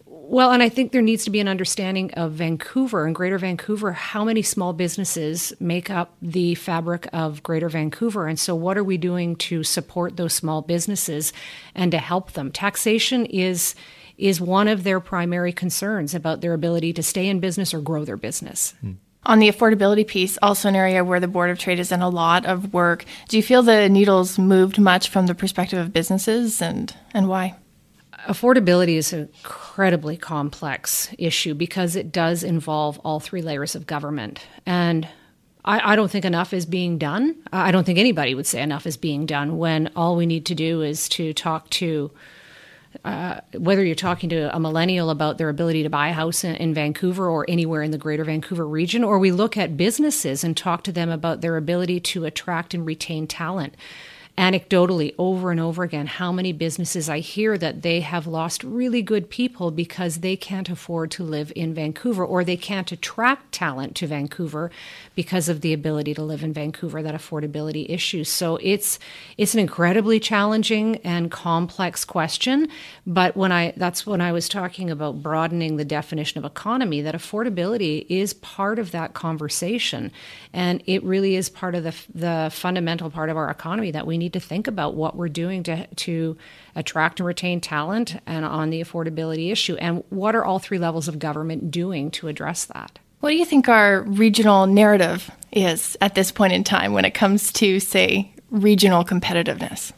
Well, 0.10 0.52
and 0.52 0.62
I 0.62 0.68
think 0.68 0.92
there 0.92 1.02
needs 1.02 1.24
to 1.24 1.30
be 1.30 1.40
an 1.40 1.48
understanding 1.48 2.14
of 2.16 2.34
Vancouver 2.34 3.06
and 3.06 3.16
Greater 3.16 3.38
Vancouver, 3.38 3.94
how 3.94 4.26
many 4.26 4.42
small 4.42 4.74
businesses 4.74 5.54
make 5.60 5.90
up 5.90 6.16
the 6.22 6.56
fabric 6.56 7.08
of 7.14 7.44
Greater 7.44 7.70
Vancouver. 7.70 8.28
And 8.28 8.38
so, 8.38 8.54
what 8.54 8.78
are 8.78 8.84
we 8.84 8.98
doing 8.98 9.36
to 9.38 9.64
support 9.64 10.18
those 10.18 10.34
small 10.34 10.62
businesses 10.62 11.32
and 11.74 11.92
to 11.92 11.98
help 11.98 12.34
them? 12.34 12.52
Taxation 12.52 13.26
is 13.26 13.74
is 14.18 14.42
one 14.42 14.68
of 14.68 14.84
their 14.84 15.00
primary 15.00 15.54
concerns 15.54 16.16
about 16.16 16.42
their 16.42 16.54
ability 16.54 16.92
to 16.92 17.04
stay 17.04 17.28
in 17.28 17.40
business 17.40 17.74
or 17.74 17.80
grow 17.80 18.04
their 18.04 18.18
business. 18.18 18.74
Hmm. 18.82 18.94
On 19.26 19.40
the 19.40 19.52
affordability 19.52 20.08
piece, 20.08 20.38
also 20.42 20.70
an 20.70 20.76
area 20.76 21.04
where 21.04 21.20
the 21.20 21.28
Board 21.28 21.50
of 21.50 21.60
Trade 21.60 21.80
is 21.80 21.92
in 21.92 22.02
a 22.02 22.10
lot 22.10 22.46
of 22.46 22.74
work. 22.74 23.06
Do 23.28 23.38
you 23.38 23.44
feel 23.44 23.62
the 23.62 23.90
needles 23.90 24.40
moved 24.40 24.80
much 24.80 25.10
from 25.10 25.28
the 25.28 25.36
perspective 25.36 25.80
of 25.80 25.94
businesses 25.94 26.62
and, 26.62 26.94
and 27.14 27.28
why? 27.28 27.56
Affordability 28.28 28.98
is 28.98 29.14
an 29.14 29.30
incredibly 29.38 30.18
complex 30.18 31.10
issue 31.18 31.54
because 31.54 31.96
it 31.96 32.12
does 32.12 32.44
involve 32.44 33.00
all 33.00 33.22
three 33.22 33.42
layers 33.42 33.74
of 33.74 33.88
government. 33.88 34.46
And 34.66 35.08
I, 35.64 35.94
I, 35.94 35.96
don't 35.96 36.12
think 36.12 36.26
enough 36.26 36.52
is 36.52 36.66
being 36.66 36.98
done. 36.98 37.38
I 37.54 37.72
don't 37.72 37.86
think 37.86 38.00
anybody 38.00 38.36
would 38.36 38.46
say 38.46 38.62
enough 38.62 38.86
is 38.86 38.98
being 38.98 39.26
done 39.26 39.58
when 39.58 39.92
all 39.96 40.18
we 40.18 40.26
need 40.26 40.46
to 40.48 40.56
do 40.56 40.82
is 40.82 41.08
to 41.10 41.34
talk 41.34 41.70
to 41.72 42.12
uh, 43.06 43.40
whether 43.54 43.84
you're 43.84 43.96
talking 43.96 44.30
to 44.30 44.54
a 44.56 44.60
millennial 44.60 45.10
about 45.10 45.38
their 45.38 45.50
ability 45.50 45.84
to 45.84 45.90
buy 45.90 46.10
a 46.10 46.14
house 46.14 46.44
in, 46.44 46.56
in, 46.56 46.74
Vancouver 46.74 47.30
or 47.30 47.46
anywhere 47.48 47.84
in 47.84 47.92
the 47.92 47.98
greater 47.98 48.24
Vancouver 48.24 48.68
region, 48.68 49.04
or 49.04 49.20
we 49.20 49.32
look 49.32 49.56
at 49.56 49.78
businesses 49.78 50.44
and 50.44 50.58
talk 50.58 50.84
to 50.84 50.92
them 50.92 51.10
about 51.10 51.42
their 51.42 51.58
ability 51.58 52.00
to 52.00 52.26
attract 52.26 52.74
and 52.74 52.86
retain 52.86 53.28
talent 53.28 53.76
anecdotally 54.38 55.16
over 55.18 55.50
and 55.50 55.60
over 55.60 55.84
again 55.84 56.06
how 56.06 56.32
many 56.32 56.54
businesses 56.54 57.10
I 57.10 57.20
hear 57.20 57.58
that 57.58 57.82
they 57.82 58.02
have 58.02 58.28
lost 58.28 58.64
really 58.64 59.02
good 59.02 59.30
people 59.30 59.72
because 59.72 60.18
they 60.18 60.36
can't 60.36 60.70
afford 60.70 61.10
to 61.12 61.24
live 61.24 61.52
in 61.56 61.74
Vancouver 61.74 62.24
or 62.24 62.44
they 62.44 62.58
can't 62.58 62.92
attract 62.92 63.52
talent 63.52 63.96
to 63.96 64.08
Vancouver 64.08 64.70
because 65.16 65.50
of 65.50 65.62
the 65.62 65.74
ability 65.74 66.14
to 66.14 66.22
live 66.22 66.44
in 66.44 66.54
Vancouver 66.54 67.02
that 67.02 67.16
affordability 67.16 67.90
issue. 67.90 68.24
So 68.24 68.58
it's 68.62 69.00
it's 69.38 69.56
an 69.56 69.60
incredibly 69.60 70.20
challenging 70.20 70.98
and 70.98 71.32
complex 71.32 72.06
question 72.06 72.70
but 73.08 73.38
when 73.38 73.52
I 73.52 73.74
that's 73.78 74.06
when 74.06 74.22
I 74.22 74.32
was 74.32 74.50
talking 74.50 74.92
about 74.92 75.24
broadening 75.24 75.78
the 75.78 75.86
definition 75.86 76.38
of 76.38 76.46
economy 76.46 77.02
that 77.02 77.16
affordability 77.16 78.06
is 78.10 78.34
part 78.34 78.80
of 78.80 78.92
that 78.92 79.14
conversation. 79.14 80.12
And 80.54 80.84
it 80.86 81.04
really 81.04 81.36
is 81.36 81.50
part 81.50 81.74
of 81.74 81.84
the 81.84 81.96
the 82.14 82.50
fundamental 82.54 83.10
part 83.10 83.30
of 83.30 83.38
our 83.38 83.50
economy 83.50 83.92
that 83.92 84.06
we 84.06 84.18
need 84.18 84.27
need 84.28 84.34
to 84.34 84.40
think 84.42 84.68
about 84.68 84.94
what 84.94 85.16
we're 85.16 85.30
doing 85.30 85.64
to 85.64 85.88
to 85.88 86.38
attract 86.76 87.20
and 87.22 87.28
retain 87.28 87.62
talent 87.62 88.20
and 88.26 88.44
on 88.44 88.70
the 88.70 88.84
affordability 88.84 89.52
issue 89.52 89.76
and 89.78 90.04
what 90.10 90.36
are 90.36 90.44
all 90.44 90.60
three 90.60 90.78
levels 90.78 91.08
of 91.08 91.18
government 91.18 91.72
doing 91.72 92.12
to 92.12 92.28
address 92.28 92.66
that. 92.66 93.00
What 93.22 93.30
do 93.30 93.38
you 93.38 93.46
think 93.46 93.70
our 93.70 94.02
regional 94.02 94.68
narrative 94.68 95.32
is 95.54 95.98
at 96.02 96.14
this 96.14 96.32
point 96.32 96.52
in 96.52 96.66
time 96.66 96.92
when 96.92 97.06
it 97.06 97.14
comes 97.14 97.54
to 97.54 97.80
say 97.80 98.30
regional 98.52 99.06
competitiveness? 99.06 99.94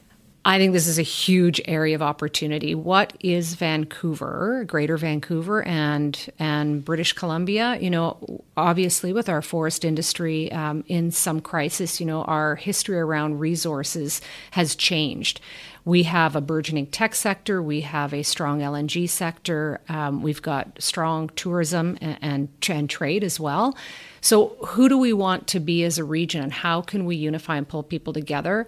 I 0.45 0.57
think 0.57 0.71
this 0.71 0.87
is 0.87 0.97
a 0.97 1.03
huge 1.03 1.59
area 1.65 1.95
of 1.95 2.01
opportunity. 2.01 2.73
What 2.73 3.13
is 3.19 3.55
Vancouver, 3.55 4.63
Greater 4.65 4.95
Vancouver, 4.95 5.63
and 5.63 6.17
and 6.39 6.83
British 6.83 7.11
Columbia? 7.11 7.77
You 7.79 7.89
know, 7.89 8.43
obviously 8.55 9.11
with 9.11 9.27
our 9.27 9.41
forest 9.41 9.83
industry 9.83 10.49
um, 10.53 10.85
in 10.87 11.11
some 11.11 11.41
crisis, 11.41 11.99
you 11.99 12.05
know, 12.05 12.23
our 12.23 12.55
history 12.55 12.97
around 12.97 13.39
resources 13.39 14.21
has 14.51 14.75
changed. 14.75 15.41
We 15.83 16.03
have 16.03 16.35
a 16.35 16.41
burgeoning 16.41 16.87
tech 16.87 17.15
sector. 17.15 17.61
We 17.61 17.81
have 17.81 18.13
a 18.13 18.23
strong 18.23 18.59
LNG 18.59 19.09
sector. 19.09 19.81
Um, 19.89 20.21
we've 20.21 20.41
got 20.41 20.81
strong 20.81 21.29
tourism 21.35 21.97
and, 21.99 22.17
and, 22.21 22.49
and 22.69 22.89
trade 22.89 23.23
as 23.23 23.39
well. 23.39 23.77
So, 24.21 24.55
who 24.67 24.87
do 24.87 24.97
we 24.97 25.11
want 25.11 25.47
to 25.47 25.59
be 25.59 25.83
as 25.83 25.97
a 25.97 26.03
region, 26.03 26.41
and 26.43 26.53
how 26.53 26.81
can 26.81 27.05
we 27.05 27.17
unify 27.17 27.57
and 27.57 27.67
pull 27.67 27.83
people 27.83 28.13
together? 28.13 28.65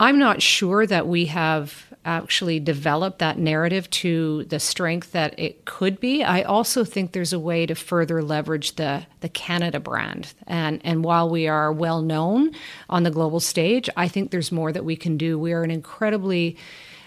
I'm 0.00 0.18
not 0.18 0.42
sure 0.42 0.86
that 0.86 1.08
we 1.08 1.26
have 1.26 1.92
actually 2.04 2.60
developed 2.60 3.18
that 3.18 3.38
narrative 3.38 3.90
to 3.90 4.44
the 4.44 4.60
strength 4.60 5.12
that 5.12 5.38
it 5.38 5.64
could 5.64 6.00
be. 6.00 6.22
I 6.22 6.42
also 6.42 6.84
think 6.84 7.12
there's 7.12 7.32
a 7.32 7.38
way 7.38 7.66
to 7.66 7.74
further 7.74 8.22
leverage 8.22 8.76
the 8.76 9.06
the 9.20 9.28
Canada 9.28 9.80
brand. 9.80 10.32
And 10.46 10.80
and 10.84 11.04
while 11.04 11.28
we 11.28 11.48
are 11.48 11.72
well 11.72 12.00
known 12.00 12.52
on 12.88 13.02
the 13.02 13.10
global 13.10 13.40
stage, 13.40 13.90
I 13.96 14.08
think 14.08 14.30
there's 14.30 14.52
more 14.52 14.72
that 14.72 14.84
we 14.84 14.96
can 14.96 15.16
do. 15.16 15.38
We 15.38 15.52
are 15.52 15.62
an 15.62 15.70
incredibly 15.70 16.56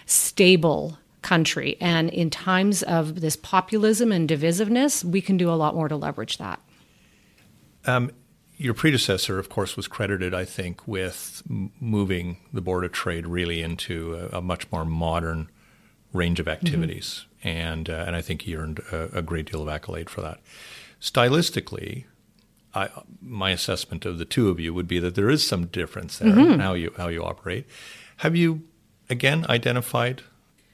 stable 0.06 0.98
country 1.22 1.76
and 1.80 2.10
in 2.10 2.28
times 2.28 2.82
of 2.82 3.20
this 3.20 3.36
populism 3.36 4.10
and 4.12 4.28
divisiveness, 4.28 5.04
we 5.04 5.20
can 5.20 5.36
do 5.36 5.48
a 5.50 5.54
lot 5.54 5.74
more 5.74 5.88
to 5.88 5.96
leverage 5.96 6.38
that. 6.38 6.60
Um, 7.86 8.10
your 8.56 8.74
predecessor, 8.74 9.38
of 9.38 9.48
course, 9.48 9.76
was 9.76 9.88
credited, 9.88 10.34
I 10.34 10.44
think, 10.44 10.86
with 10.86 11.42
moving 11.48 12.38
the 12.52 12.60
Board 12.60 12.84
of 12.84 12.92
Trade 12.92 13.26
really 13.26 13.62
into 13.62 14.14
a, 14.14 14.38
a 14.38 14.40
much 14.42 14.70
more 14.70 14.84
modern 14.84 15.48
range 16.12 16.40
of 16.40 16.48
activities, 16.48 17.26
mm-hmm. 17.40 17.48
and 17.48 17.90
uh, 17.90 18.04
and 18.06 18.14
I 18.14 18.22
think 18.22 18.42
he 18.42 18.56
earned 18.56 18.80
a, 18.92 19.18
a, 19.18 19.22
great 19.22 19.50
deal 19.50 19.62
of 19.62 19.68
accolade 19.68 20.10
for 20.10 20.20
that. 20.20 20.40
Stylistically, 21.00 22.04
I, 22.74 22.90
my 23.20 23.50
assessment 23.50 24.04
of 24.04 24.18
the 24.18 24.24
two 24.24 24.48
of 24.48 24.60
you 24.60 24.74
would 24.74 24.86
be 24.86 24.98
that 24.98 25.14
there 25.14 25.30
is 25.30 25.46
some 25.46 25.66
difference 25.66 26.18
there 26.18 26.32
mm-hmm. 26.32 26.52
in 26.52 26.60
how 26.60 26.74
you 26.74 26.92
how 26.96 27.08
you 27.08 27.24
operate. 27.24 27.66
Have 28.18 28.36
you 28.36 28.62
again 29.08 29.46
identified 29.48 30.22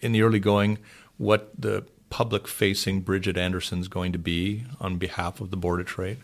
in 0.01 0.13
the 0.13 0.23
early 0.23 0.41
going 0.41 0.79
what 1.17 1.51
the 1.59 1.85
public 2.11 2.49
facing 2.49 3.03
Bridgitte 3.03 3.37
Anderson 3.37 3.81
is 3.81 3.89
going 3.89 4.13
to 4.13 4.19
be 4.19 4.65
on 4.81 4.97
behalf 4.97 5.41
of 5.41 5.51
the 5.51 5.57
Board 5.57 5.81
of 5.81 5.87
Trade? 5.87 6.19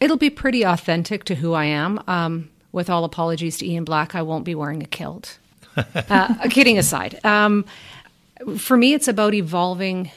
It'll 0.00 0.16
be 0.16 0.30
pretty 0.30 0.62
authentic 0.62 1.24
to 1.24 1.34
who 1.34 1.52
I 1.52 1.64
am. 1.66 2.02
Um, 2.06 2.50
with 2.72 2.90
all 2.90 3.04
apologies 3.04 3.58
to 3.58 3.66
Ian 3.66 3.84
Black, 3.84 4.14
I 4.14 4.22
won't 4.22 4.44
be 4.44 4.54
wearing 4.54 4.82
a 4.82 4.86
kilt. 4.86 5.38
uh, 5.76 6.48
kidding 6.50 6.78
aside, 6.78 7.24
um, 7.24 7.64
for 8.58 8.76
me, 8.76 8.94
it's 8.94 9.08
about 9.08 9.34
evolving 9.34 10.10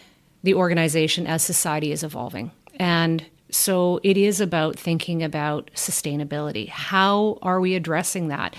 the 0.43 0.53
organization 0.53 1.27
as 1.27 1.43
society 1.43 1.91
is 1.91 2.03
evolving. 2.03 2.51
And 2.75 3.25
so 3.49 3.99
it 4.03 4.17
is 4.17 4.41
about 4.41 4.77
thinking 4.77 5.23
about 5.23 5.71
sustainability. 5.73 6.67
How 6.69 7.37
are 7.41 7.59
we 7.59 7.75
addressing 7.75 8.27
that? 8.27 8.55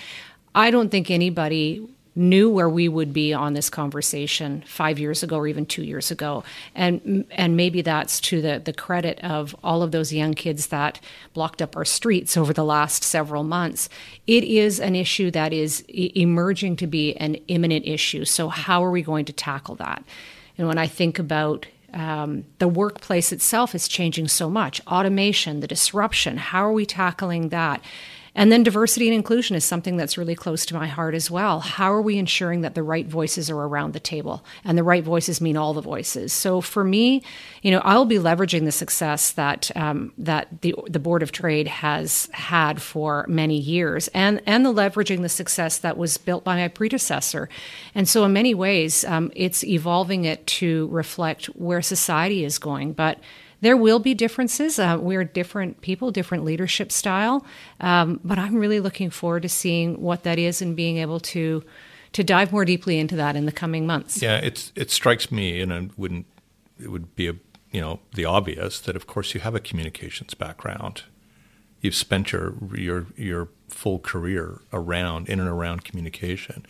I 0.55 0.71
don't 0.71 0.89
think 0.89 1.11
anybody 1.11 1.87
knew 2.15 2.49
where 2.49 2.69
we 2.69 2.89
would 2.89 3.13
be 3.13 3.33
on 3.33 3.53
this 3.53 3.69
conversation 3.69 4.63
five 4.67 4.99
years 4.99 5.23
ago 5.23 5.37
or 5.37 5.47
even 5.47 5.65
two 5.65 5.83
years 5.83 6.11
ago. 6.11 6.43
And 6.75 7.25
and 7.31 7.55
maybe 7.55 7.81
that's 7.81 8.19
to 8.21 8.41
the, 8.41 8.59
the 8.59 8.73
credit 8.73 9.19
of 9.23 9.55
all 9.63 9.83
of 9.83 9.91
those 9.91 10.11
young 10.11 10.33
kids 10.33 10.67
that 10.67 10.99
blocked 11.33 11.61
up 11.61 11.75
our 11.77 11.85
streets 11.85 12.35
over 12.35 12.53
the 12.53 12.65
last 12.65 13.03
several 13.03 13.43
months. 13.43 13.89
It 14.27 14.43
is 14.43 14.79
an 14.79 14.95
issue 14.95 15.31
that 15.31 15.53
is 15.53 15.83
e- 15.87 16.11
emerging 16.15 16.75
to 16.77 16.87
be 16.87 17.15
an 17.17 17.35
imminent 17.47 17.85
issue. 17.85 18.25
So 18.25 18.49
how 18.49 18.83
are 18.83 18.91
we 18.91 19.01
going 19.01 19.25
to 19.25 19.33
tackle 19.33 19.75
that? 19.75 20.03
And 20.57 20.67
when 20.67 20.77
I 20.77 20.87
think 20.87 21.19
about 21.19 21.67
um, 21.93 22.45
the 22.59 22.67
workplace 22.67 23.31
itself 23.31 23.73
is 23.73 23.87
changing 23.87 24.27
so 24.27 24.49
much 24.49 24.81
automation, 24.87 25.61
the 25.61 25.67
disruption, 25.67 26.37
how 26.37 26.65
are 26.65 26.73
we 26.73 26.85
tackling 26.85 27.49
that? 27.49 27.81
And 28.35 28.51
then 28.51 28.63
diversity 28.63 29.07
and 29.07 29.15
inclusion 29.15 29.55
is 29.55 29.65
something 29.65 29.97
that's 29.97 30.17
really 30.17 30.35
close 30.35 30.65
to 30.67 30.75
my 30.75 30.87
heart 30.87 31.15
as 31.15 31.31
well. 31.31 31.59
How 31.59 31.91
are 31.91 32.01
we 32.01 32.17
ensuring 32.17 32.61
that 32.61 32.75
the 32.75 32.83
right 32.83 33.07
voices 33.07 33.49
are 33.49 33.57
around 33.57 33.93
the 33.93 33.99
table? 33.99 34.43
And 34.63 34.77
the 34.77 34.83
right 34.83 35.03
voices 35.03 35.41
mean 35.41 35.57
all 35.57 35.73
the 35.73 35.81
voices. 35.81 36.31
So 36.31 36.61
for 36.61 36.83
me, 36.83 37.23
you 37.61 37.71
know, 37.71 37.81
I'll 37.83 38.05
be 38.05 38.17
leveraging 38.17 38.65
the 38.65 38.71
success 38.71 39.31
that 39.31 39.71
um, 39.75 40.13
that 40.17 40.61
the 40.61 40.75
the 40.87 40.99
Board 40.99 41.23
of 41.23 41.31
Trade 41.31 41.67
has 41.67 42.29
had 42.31 42.81
for 42.81 43.25
many 43.27 43.57
years, 43.57 44.07
and 44.09 44.41
and 44.45 44.65
the 44.65 44.73
leveraging 44.73 45.21
the 45.21 45.29
success 45.29 45.77
that 45.79 45.97
was 45.97 46.17
built 46.17 46.43
by 46.43 46.55
my 46.55 46.67
predecessor. 46.67 47.49
And 47.95 48.07
so 48.07 48.23
in 48.25 48.33
many 48.33 48.53
ways, 48.53 49.03
um, 49.05 49.31
it's 49.35 49.63
evolving 49.63 50.25
it 50.25 50.45
to 50.47 50.87
reflect 50.87 51.45
where 51.47 51.81
society 51.81 52.45
is 52.45 52.59
going, 52.59 52.93
but 52.93 53.19
there 53.61 53.77
will 53.77 53.99
be 53.99 54.13
differences. 54.13 54.79
Uh, 54.79 54.97
we're 54.99 55.23
different 55.23 55.81
people, 55.81 56.11
different 56.11 56.45
leadership 56.45 56.91
style, 56.91 57.45
um, 57.79 58.19
but 58.23 58.37
I'm 58.37 58.55
really 58.55 58.79
looking 58.79 59.09
forward 59.09 59.43
to 59.43 59.49
seeing 59.49 60.01
what 60.01 60.23
that 60.23 60.39
is 60.39 60.61
and 60.61 60.75
being 60.75 60.97
able 60.97 61.19
to 61.21 61.63
to 62.11 62.23
dive 62.23 62.51
more 62.51 62.65
deeply 62.65 62.97
into 62.97 63.15
that 63.17 63.35
in 63.35 63.45
the 63.45 63.51
coming 63.51 63.85
months. 63.85 64.21
Yeah, 64.21 64.37
it's 64.37 64.71
it 64.75 64.91
strikes 64.91 65.31
me, 65.31 65.61
and 65.61 65.71
it 65.71 65.91
wouldn't 65.97 66.25
it 66.81 66.89
would 66.89 67.15
be 67.15 67.27
a 67.27 67.35
you 67.71 67.81
know 67.81 67.99
the 68.15 68.25
obvious 68.25 68.79
that 68.81 68.95
of 68.95 69.07
course 69.07 69.33
you 69.33 69.41
have 69.41 69.55
a 69.55 69.59
communications 69.59 70.33
background. 70.33 71.03
You've 71.81 71.95
spent 71.95 72.31
your 72.31 72.55
your 72.75 73.07
your 73.15 73.49
full 73.67 73.99
career 73.99 74.61
around 74.73 75.29
in 75.29 75.39
and 75.39 75.49
around 75.49 75.83
communication. 75.83 76.65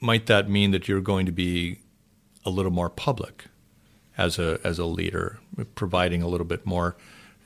Might 0.00 0.26
that 0.26 0.48
mean 0.48 0.70
that 0.70 0.88
you're 0.88 1.02
going 1.02 1.26
to 1.26 1.32
be 1.32 1.80
a 2.44 2.50
little 2.50 2.70
more 2.70 2.88
public 2.88 3.46
as 4.20 4.38
a 4.38 4.60
as 4.62 4.78
a 4.78 4.84
leader, 4.84 5.40
providing 5.74 6.22
a 6.22 6.28
little 6.28 6.46
bit 6.46 6.66
more 6.66 6.94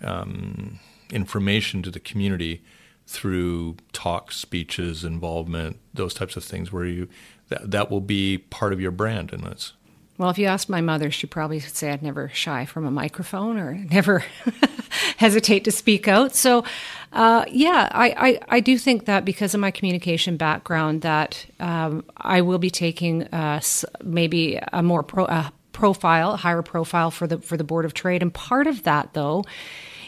um, 0.03 0.81
information 1.11 1.83
to 1.83 1.91
the 1.91 2.01
community 2.01 2.63
through 3.07 3.77
talks, 3.93 4.37
speeches, 4.37 5.05
involvement, 5.05 5.79
those 5.93 6.13
types 6.13 6.37
of 6.37 6.43
things, 6.43 6.73
where 6.73 6.85
you 6.85 7.09
that, 7.49 7.71
that 7.71 7.91
will 7.91 8.01
be 8.01 8.39
part 8.39 8.73
of 8.73 8.81
your 8.81 8.91
brand 8.91 9.33
and 9.33 9.45
that's. 9.45 9.73
Well, 10.17 10.31
if 10.31 10.39
you 10.39 10.47
asked 10.47 10.69
my 10.69 10.81
mother, 10.81 11.11
she'd 11.11 11.33
probably 11.33 11.59
say 11.59 11.91
I'd 11.91 12.03
never 12.03 12.29
shy 12.33 12.67
from 12.67 12.87
a 12.87 12.91
microphone 12.91 13.59
or 13.59 13.75
never 13.91 14.25
hesitate 15.17 15.65
to 15.65 15.73
speak 15.73 16.07
out. 16.07 16.35
So, 16.35 16.65
uh, 17.13 17.45
yeah, 17.49 17.89
I, 17.93 18.15
I, 18.17 18.41
I, 18.57 18.61
do 18.61 18.79
think 18.79 19.07
that 19.07 19.25
because 19.25 19.55
of 19.55 19.61
my 19.61 19.73
communication 19.73 20.37
background, 20.37 21.03
that 21.03 21.45
um, 21.59 22.05
I 22.17 22.43
will 22.43 22.59
be 22.59 22.71
taking 22.71 23.25
uh, 23.25 23.61
maybe 24.05 24.61
a 24.73 24.85
more 24.85 25.03
pro, 25.03 25.25
uh, 25.25 25.51
profile, 25.75 26.39
higher 26.39 26.63
profile 26.63 27.11
for 27.11 27.27
the 27.27 27.39
for 27.39 27.59
the 27.59 27.65
Board 27.65 27.85
of 27.85 27.93
Trade. 27.93 28.23
And 28.23 28.33
part 28.33 28.67
of 28.67 28.85
that, 28.85 29.13
though, 29.13 29.45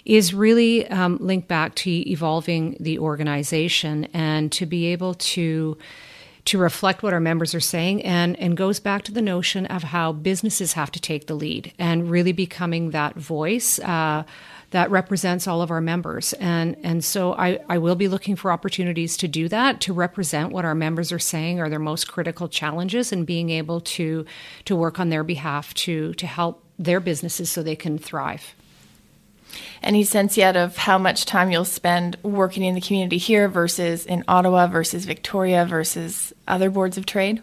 is 0.06 0.32
really 0.32 0.88
um, 0.88 1.18
linked 1.20 1.48
back 1.48 1.74
to 1.74 1.90
evolving 2.10 2.76
the 2.80 2.98
organization 2.98 4.04
and 4.14 4.50
to 4.52 4.64
be 4.64 4.86
able 4.86 5.14
to 5.14 5.76
to 6.46 6.58
reflect 6.58 7.02
what 7.02 7.12
our 7.12 7.20
members 7.20 7.54
are 7.54 7.60
saying 7.60 8.02
and 8.02 8.38
and 8.38 8.56
goes 8.56 8.80
back 8.80 9.02
to 9.02 9.12
the 9.12 9.20
notion 9.20 9.66
of 9.66 9.82
how 9.82 10.12
businesses 10.12 10.74
have 10.74 10.90
to 10.92 11.00
take 11.00 11.26
the 11.26 11.34
lead 11.34 11.72
and 11.78 12.10
really 12.10 12.32
becoming 12.32 12.90
that 12.90 13.16
voice 13.16 13.78
uh, 13.80 14.22
that 14.70 14.90
represents 14.90 15.46
all 15.46 15.62
of 15.62 15.70
our 15.70 15.80
members. 15.80 16.32
And, 16.34 16.76
and 16.82 17.04
so 17.04 17.34
I, 17.34 17.60
I 17.68 17.78
will 17.78 17.94
be 17.94 18.08
looking 18.08 18.36
for 18.36 18.50
opportunities 18.50 19.16
to 19.18 19.28
do 19.28 19.48
that, 19.48 19.80
to 19.82 19.92
represent 19.92 20.52
what 20.52 20.64
our 20.64 20.74
members 20.74 21.12
are 21.12 21.18
saying 21.18 21.60
are 21.60 21.68
their 21.68 21.78
most 21.78 22.08
critical 22.08 22.48
challenges 22.48 23.12
and 23.12 23.24
being 23.26 23.50
able 23.50 23.80
to, 23.82 24.26
to 24.64 24.76
work 24.76 24.98
on 24.98 25.08
their 25.08 25.24
behalf 25.24 25.72
to, 25.74 26.14
to 26.14 26.26
help 26.26 26.64
their 26.78 27.00
businesses 27.00 27.50
so 27.50 27.62
they 27.62 27.76
can 27.76 27.96
thrive. 27.96 28.54
Any 29.82 30.04
sense 30.04 30.36
yet 30.36 30.56
of 30.56 30.76
how 30.76 30.98
much 30.98 31.24
time 31.24 31.50
you'll 31.50 31.64
spend 31.64 32.16
working 32.22 32.64
in 32.64 32.74
the 32.74 32.80
community 32.80 33.18
here 33.18 33.48
versus 33.48 34.04
in 34.04 34.24
Ottawa 34.26 34.66
versus 34.66 35.04
Victoria 35.04 35.64
versus 35.64 36.32
other 36.48 36.70
boards 36.70 36.98
of 36.98 37.06
trade? 37.06 37.40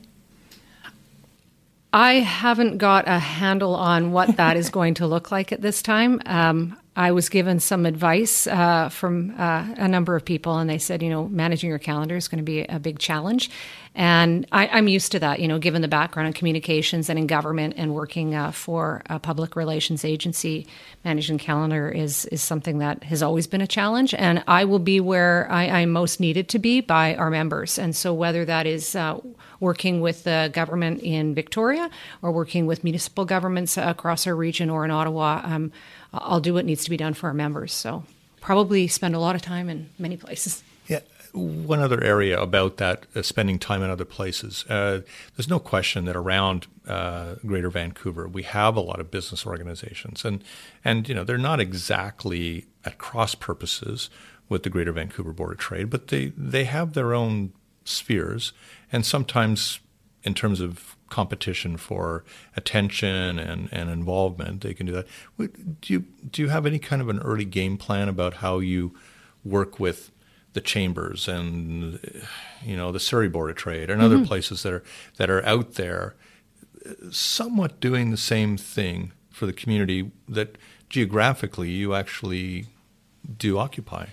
I 1.94 2.16
haven't 2.16 2.80
got 2.80 3.08
a 3.08 3.20
handle 3.20 3.76
on 3.76 4.12
what 4.12 4.38
that 4.38 4.58
is 4.58 4.70
going 4.70 4.96
to 4.96 5.08
look 5.08 5.32
like 5.32 5.52
at 5.52 5.62
this 5.62 5.82
time. 5.82 6.22
Um, 6.26 6.78
I 6.96 7.12
was 7.12 7.28
given 7.30 7.60
some 7.60 7.86
advice 7.88 8.46
uh, 8.46 8.90
from 8.90 9.34
uh, 9.40 9.66
a 9.78 9.88
number 9.88 10.16
of 10.16 10.24
people, 10.24 10.60
and 10.60 10.70
they 10.70 10.78
said, 10.78 11.02
you 11.02 11.10
know, 11.10 11.28
managing 11.28 11.70
your 11.70 11.80
calendar 11.80 12.16
is 12.16 12.28
going 12.28 12.38
to 12.38 12.44
be 12.44 12.62
a 12.66 12.80
big 12.80 13.00
challenge. 13.00 13.50
And 13.96 14.48
I, 14.52 14.78
am 14.78 14.88
used 14.88 15.12
to 15.14 15.20
that, 15.20 15.40
you 15.40 15.48
know, 15.48 15.60
given 15.60 15.82
the 15.82 15.88
background 15.88 16.28
in 16.28 16.34
communications 16.34 17.10
and 17.10 17.18
in 17.18 17.28
government 17.28 17.76
and 17.78 17.94
working 17.94 18.34
uh, 18.34 18.52
for 18.52 19.04
a 19.08 19.20
public 19.20 19.56
relations 19.56 20.04
agency, 20.04 20.68
managing 21.04 21.38
calendar 21.38 21.90
is 21.90 22.26
is 22.26 22.42
something 22.42 22.80
that 22.80 23.04
has 23.04 23.22
always 23.22 23.46
been 23.46 23.62
a 23.62 23.68
challenge. 23.68 24.14
And 24.16 24.44
I 24.48 24.66
will 24.66 24.80
be 24.80 25.00
where 25.00 25.48
I, 25.52 25.82
am 25.82 25.92
most 25.92 26.20
needed 26.20 26.50
to 26.50 26.60
be 26.60 26.82
by 26.82 27.16
our 27.16 27.30
members. 27.30 27.78
And 27.78 27.96
so 27.96 28.14
whether 28.14 28.46
that 28.46 28.66
is 28.66 28.96
uh, 28.96 29.20
working 29.60 30.02
with 30.02 30.24
the 30.24 30.50
government 30.54 31.02
in 31.02 31.36
Victoria 31.36 31.90
or 32.22 32.32
working 32.32 32.66
with 32.66 32.84
municipal 32.84 33.26
governments 33.26 33.78
across 33.78 34.26
our 34.26 34.36
region 34.36 34.72
or 34.72 34.86
in 34.86 34.92
Ottawa, 34.92 35.42
um, 35.44 35.72
I'll 36.14 36.40
do 36.40 36.54
what 36.54 36.66
needs 36.66 36.84
to 36.84 36.90
be 36.90 36.98
done 36.98 37.14
for 37.14 37.28
our 37.28 37.34
members. 37.34 37.74
So 37.74 38.04
probably 38.42 38.88
spend 38.88 39.16
a 39.16 39.20
lot 39.20 39.36
of 39.36 39.42
time 39.42 39.70
in 39.70 39.90
many 39.98 40.18
places. 40.18 40.64
Yeah. 40.88 41.00
One 41.34 41.80
other 41.80 42.04
area 42.04 42.40
about 42.40 42.78
that, 42.78 43.08
uh, 43.16 43.24
spending 43.24 43.58
time 43.58 43.82
in 43.82 43.90
other 43.90 44.06
places. 44.06 44.66
Uh, 44.70 45.02
there's 45.36 45.50
no 45.50 45.58
question 45.58 46.06
that 46.06 46.16
around 46.16 46.68
uh, 46.88 47.36
Greater 47.46 47.72
Vancouver, 47.72 48.28
we 48.28 48.44
have 48.44 48.76
a 48.76 48.82
lot 48.82 49.00
of 49.00 49.10
business 49.10 49.48
organizations, 49.48 50.24
and 50.26 50.44
and 50.86 51.10
you 51.10 51.16
know 51.16 51.24
they're 51.24 51.40
not 51.40 51.60
exactly 51.60 52.68
at 52.86 53.00
cross 53.00 53.34
purposes 53.34 54.12
with 54.48 54.62
the 54.62 54.70
Greater 54.70 54.92
Vancouver 54.92 55.34
Board 55.34 55.54
of 55.54 55.58
Trade, 55.58 55.90
but 55.90 56.10
they 56.10 56.34
they 56.38 56.66
have 56.66 56.94
their 56.94 57.16
own 57.16 57.52
spheres, 57.84 58.54
and 58.92 59.04
sometimes 59.04 59.80
in 60.24 60.34
terms 60.34 60.60
of 60.62 60.96
competition 61.10 61.78
for 61.78 62.24
attention 62.56 63.38
and, 63.38 63.70
and 63.72 63.90
involvement, 63.90 64.62
they 64.62 64.74
can 64.74 64.86
do 64.86 64.94
that. 64.94 65.08
Do 65.82 65.94
you 65.94 66.06
do 66.30 66.42
you 66.42 66.50
have 66.50 66.66
any 66.66 66.80
kind 66.80 67.02
of 67.02 67.10
an 67.10 67.20
early 67.20 67.46
game 67.46 67.78
plan 67.78 68.10
about 68.10 68.36
how 68.36 68.60
you 68.60 68.94
work 69.44 69.80
with 69.80 70.12
the 70.54 70.62
chambers 70.62 71.28
and 71.28 72.00
you 72.64 72.78
know 72.78 72.92
the 72.92 73.00
Surrey 73.00 73.28
Board 73.28 73.50
of 73.50 73.56
Trade 73.56 73.90
and 73.90 74.02
mm-hmm. 74.02 74.14
other 74.14 74.26
places 74.26 74.64
that 74.64 74.74
are 74.74 74.84
that 75.18 75.30
are 75.30 75.46
out 75.46 75.74
there, 75.74 76.16
somewhat 77.12 77.80
doing 77.80 78.12
the 78.12 78.18
same 78.18 78.58
thing 78.58 79.12
for 79.30 79.46
the 79.46 79.54
community 79.54 80.12
that 80.30 80.58
geographically 80.90 81.70
you 81.70 81.96
actually 81.96 82.68
do 83.38 83.58
occupy? 83.58 84.06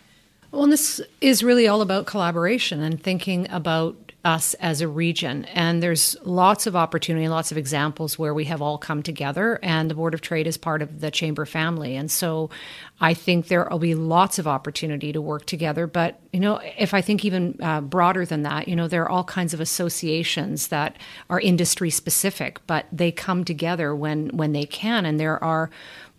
Well, 0.50 0.66
this 0.66 1.00
is 1.20 1.44
really 1.44 1.68
all 1.68 1.82
about 1.82 2.06
collaboration 2.06 2.82
and 2.82 3.00
thinking 3.00 3.48
about 3.50 4.09
us 4.24 4.54
as 4.54 4.80
a 4.80 4.88
region. 4.88 5.44
And 5.46 5.82
there's 5.82 6.16
lots 6.22 6.66
of 6.66 6.76
opportunity, 6.76 7.26
lots 7.28 7.50
of 7.50 7.58
examples 7.58 8.18
where 8.18 8.34
we 8.34 8.44
have 8.44 8.60
all 8.60 8.76
come 8.76 9.02
together, 9.02 9.58
and 9.62 9.90
the 9.90 9.94
Board 9.94 10.12
of 10.12 10.20
Trade 10.20 10.46
is 10.46 10.58
part 10.58 10.82
of 10.82 11.00
the 11.00 11.10
Chamber 11.10 11.46
family. 11.46 11.96
And 11.96 12.10
so 12.10 12.50
I 13.00 13.14
think 13.14 13.48
there 13.48 13.66
will 13.70 13.78
be 13.78 13.94
lots 13.94 14.38
of 14.38 14.46
opportunity 14.46 15.12
to 15.12 15.22
work 15.22 15.46
together. 15.46 15.86
But, 15.86 16.20
you 16.32 16.40
know, 16.40 16.60
if 16.76 16.92
I 16.92 17.00
think 17.00 17.24
even 17.24 17.56
uh, 17.62 17.80
broader 17.80 18.26
than 18.26 18.42
that, 18.42 18.68
you 18.68 18.76
know, 18.76 18.88
there 18.88 19.02
are 19.04 19.08
all 19.08 19.24
kinds 19.24 19.54
of 19.54 19.60
associations 19.60 20.68
that 20.68 20.96
are 21.30 21.40
industry 21.40 21.88
specific, 21.88 22.60
but 22.66 22.86
they 22.92 23.10
come 23.10 23.44
together 23.44 23.94
when, 23.94 24.36
when 24.36 24.52
they 24.52 24.66
can. 24.66 25.06
And 25.06 25.18
there 25.18 25.42
are 25.42 25.70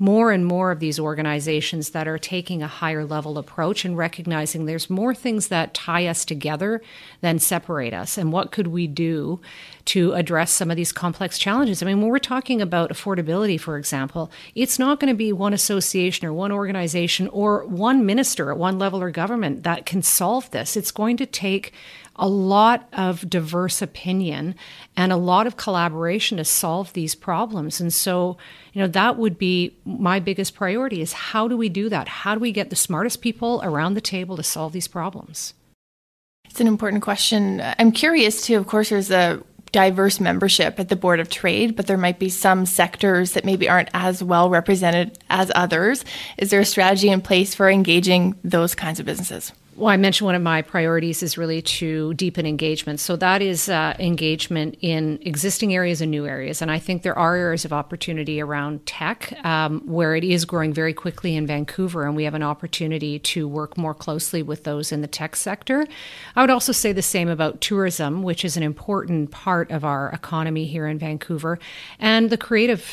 more 0.02 0.32
and 0.32 0.44
more 0.44 0.72
of 0.72 0.80
these 0.80 1.00
organizations 1.00 1.92
that 1.92 2.08
are 2.08 2.18
taking 2.18 2.64
a 2.64 2.68
higher 2.68 3.06
level 3.06 3.38
approach 3.38 3.86
and 3.86 3.96
recognizing 3.96 4.66
there's 4.66 4.90
more 4.90 5.14
things 5.14 5.50
that 5.50 5.76
tie 5.76 6.08
us 6.08 6.26
together 6.26 6.82
than 7.22 7.38
separate 7.38 7.94
us. 7.94 8.18
And 8.18 8.32
what 8.32 8.52
could 8.52 8.66
we 8.66 8.88
do 8.88 9.40
to 9.86 10.14
address 10.14 10.50
some 10.50 10.72
of 10.72 10.76
these 10.76 10.92
complex 10.92 11.38
challenges? 11.38 11.84
I 11.84 11.86
mean, 11.86 12.02
when 12.02 12.10
we're 12.10 12.18
talking 12.18 12.64
about 12.64 12.90
affordability, 12.90 13.60
for 13.60 13.78
example, 13.78 14.32
it's 14.56 14.80
not 14.80 15.00
going 15.00 15.14
to 15.14 15.18
be 15.18 15.32
one 15.32 15.54
association 15.54 16.26
or 16.26 16.34
one 16.34 16.52
organization 16.52 17.28
or 17.28 17.64
one 17.68 18.04
minister 18.04 18.50
at 18.50 18.58
one 18.58 18.80
level 18.80 19.04
or 19.04 19.12
government 19.12 19.62
that 19.62 19.86
can 19.86 20.02
solve 20.02 20.50
this. 20.50 20.76
It's 20.76 20.90
going 20.90 21.16
to 21.18 21.28
take 21.28 21.74
a 22.16 22.28
lot 22.28 22.88
of 22.94 23.30
diverse 23.30 23.82
opinion 23.82 24.56
and 24.96 25.12
a 25.12 25.18
lot 25.18 25.48
of 25.48 25.58
collaboration 25.58 26.38
to 26.38 26.46
solve 26.46 26.94
these 26.94 27.16
problems. 27.16 27.80
And 27.80 27.94
so, 27.94 28.38
you 28.74 28.82
know, 28.82 28.88
that 28.88 29.18
would 29.18 29.38
be 29.38 29.76
my 29.86 30.20
biggest 30.20 30.54
priority 30.54 31.02
is 31.02 31.14
how 31.14 31.48
do 31.48 31.56
we 31.58 31.70
do 31.70 31.90
that? 31.90 32.08
How 32.08 32.36
do 32.36 32.42
we 32.42 32.52
get 32.52 32.70
the 32.70 32.76
smartest 32.76 33.22
people 33.22 33.62
around 33.64 33.94
the 33.94 34.02
table 34.02 34.36
to 34.38 34.44
solve 34.44 34.74
these 34.74 34.88
problems? 34.88 35.54
It's 36.46 36.60
an 36.60 36.68
important 36.68 37.02
question. 37.02 37.62
I'm 37.80 37.94
curious 37.94 38.46
too. 38.46 38.58
Of 38.58 38.68
course, 38.68 38.90
there's 38.90 39.10
a 39.10 39.42
diverse 39.72 40.20
membership 40.20 40.80
at 40.80 40.90
the 40.90 40.98
Board 40.98 41.22
of 41.22 41.30
Trade, 41.30 41.78
but 41.78 41.88
there 41.88 41.98
might 41.98 42.20
be 42.20 42.28
some 42.28 42.66
sectors 42.66 43.32
that 43.32 43.46
maybe 43.46 43.70
aren't 43.70 43.90
as 43.94 44.22
well 44.22 44.50
represented 44.50 45.18
as 45.30 45.50
others. 45.56 46.04
Is 46.38 46.50
there 46.50 46.60
a 46.60 46.66
strategy 46.66 47.10
in 47.10 47.22
place 47.22 47.56
for 47.56 47.70
engaging 47.70 48.36
those 48.44 48.76
kinds 48.76 49.00
of 49.00 49.06
businesses? 49.06 49.54
Well, 49.78 49.88
I 49.88 49.96
mentioned 49.96 50.26
one 50.26 50.36
of 50.36 50.42
my 50.42 50.62
priorities 50.62 51.24
is 51.24 51.38
really 51.38 51.62
to 51.62 52.14
deepen 52.16 52.46
engagement. 52.46 53.00
So 53.00 53.16
that 53.16 53.42
is 53.42 53.70
uh, 53.70 53.96
engagement 54.00 54.78
in 54.82 55.18
existing 55.22 55.74
areas 55.74 56.02
and 56.02 56.12
new 56.12 56.28
areas. 56.28 56.62
And 56.62 56.70
I 56.70 56.78
think 56.78 57.04
there 57.04 57.18
are 57.18 57.38
areas 57.38 57.64
of 57.64 57.72
opportunity 57.72 58.42
around 58.42 58.86
tech 58.86 59.34
um, 59.46 59.82
where 59.86 60.14
it 60.14 60.26
is 60.26 60.44
growing 60.44 60.74
very 60.74 60.94
quickly 60.94 61.38
in 61.38 61.48
Vancouver, 61.48 62.06
and 62.06 62.18
we 62.18 62.26
have 62.26 62.34
an 62.34 62.44
opportunity 62.44 63.18
to 63.20 63.48
work 63.48 63.78
more 63.78 63.94
closely 63.94 64.44
with 64.44 64.66
those 64.66 64.92
in 64.92 65.00
the 65.00 65.08
tech 65.08 65.38
sector. 65.38 65.88
I 66.36 66.42
would 66.42 66.50
also 66.50 66.74
say 66.74 66.92
the 66.92 67.02
same 67.02 67.30
about 67.30 67.62
tourism, 67.62 68.24
which 68.24 68.44
is 68.44 68.58
an 68.58 68.64
important 68.64 69.32
part 69.32 69.72
of 69.72 69.86
our 69.86 70.10
economy 70.10 70.66
here 70.66 70.86
in 70.86 71.00
Vancouver, 71.00 71.58
and 71.98 72.30
the 72.30 72.38
creative 72.38 72.86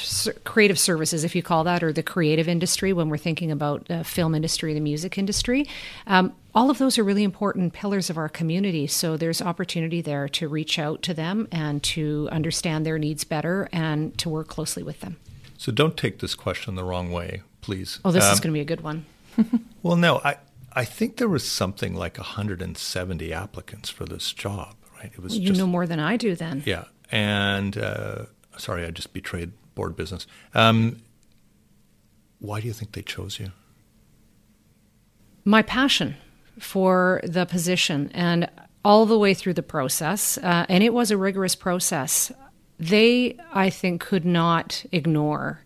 creative 0.45 0.79
services, 0.79 1.25
if 1.25 1.35
you 1.35 1.43
call 1.43 1.65
that, 1.65 1.83
or 1.83 1.93
the 1.93 2.05
creative 2.05 2.49
industry 2.49 2.93
when 2.93 3.09
we're 3.09 3.19
thinking 3.19 3.51
about 3.51 3.87
the 3.87 4.05
film 4.05 4.33
industry, 4.33 4.75
the 4.75 4.81
music 4.81 5.19
industry. 5.19 5.67
Um, 6.07 6.35
all 6.59 6.71
of 6.71 6.79
those 6.79 6.99
are 6.99 7.05
really 7.05 7.23
important 7.23 7.73
pillars 7.73 8.11
of 8.11 8.19
our 8.19 8.29
community. 8.29 8.89
So 8.89 9.17
there's 9.17 9.41
opportunity 9.41 10.01
there 10.03 10.29
to 10.31 10.49
reach 10.49 10.77
out 10.77 11.03
to 11.03 11.15
them 11.15 11.47
and 11.53 11.81
to 11.85 12.29
understand 12.33 12.85
their 12.85 12.99
needs 12.99 13.23
better 13.23 13.69
and 13.71 14.19
to 14.19 14.29
work 14.29 14.49
closely 14.49 14.83
with 14.83 14.99
them. 14.99 15.19
So 15.57 15.71
don't 15.71 15.97
take 15.97 16.19
this 16.19 16.35
question 16.35 16.75
the 16.75 16.83
wrong 16.83 17.13
way, 17.13 17.43
please. 17.61 18.01
Oh, 18.05 18.11
this 18.11 18.25
um, 18.25 18.33
is 18.33 18.41
going 18.41 18.53
to 18.53 18.55
be 18.55 18.61
a 18.61 18.65
good 18.65 18.81
one. 18.81 19.07
well, 19.85 19.95
no, 19.95 20.21
I, 20.25 20.39
I 20.73 20.85
think 20.85 21.19
there 21.19 21.29
was 21.29 21.47
something 21.47 21.95
like 21.95 22.19
170 22.19 23.33
applicants 23.33 23.89
for 23.89 24.05
this 24.05 24.33
job, 24.33 24.75
right? 24.97 25.13
It 25.13 25.21
was 25.21 25.39
you 25.39 25.47
just, 25.47 25.61
know 25.61 25.67
more 25.69 25.87
than 25.87 26.01
I 26.01 26.17
do 26.17 26.35
then. 26.35 26.65
Yeah, 26.67 26.87
and 27.13 27.79
uh, 27.79 28.25
sorry, 28.57 28.85
I 28.85 28.91
just 28.91 29.13
betrayed 29.13 29.53
board 29.77 29.95
business. 29.95 30.27
Um, 30.57 31.03
why 32.41 32.61
do 32.61 32.67
you 32.67 32.73
think 32.73 32.93
they 32.93 33.03
chose 33.03 33.39
you? 33.39 33.53
My 35.45 35.63
passion 35.63 36.17
for 36.61 37.21
the 37.25 37.47
position 37.47 38.11
and 38.15 38.49
all 38.85 39.07
the 39.07 39.19
way 39.19 39.35
through 39.35 39.55
the 39.55 39.63
process. 39.63 40.39
Uh, 40.39 40.65
and 40.69 40.83
it 40.83 40.95
was 40.95 41.11
a 41.11 41.17
rigorous 41.17 41.55
process. 41.55 42.33
They, 42.79 43.37
I 43.53 43.71
think, 43.71 44.01
could 44.01 44.25
not 44.25 44.85
ignore 44.93 45.61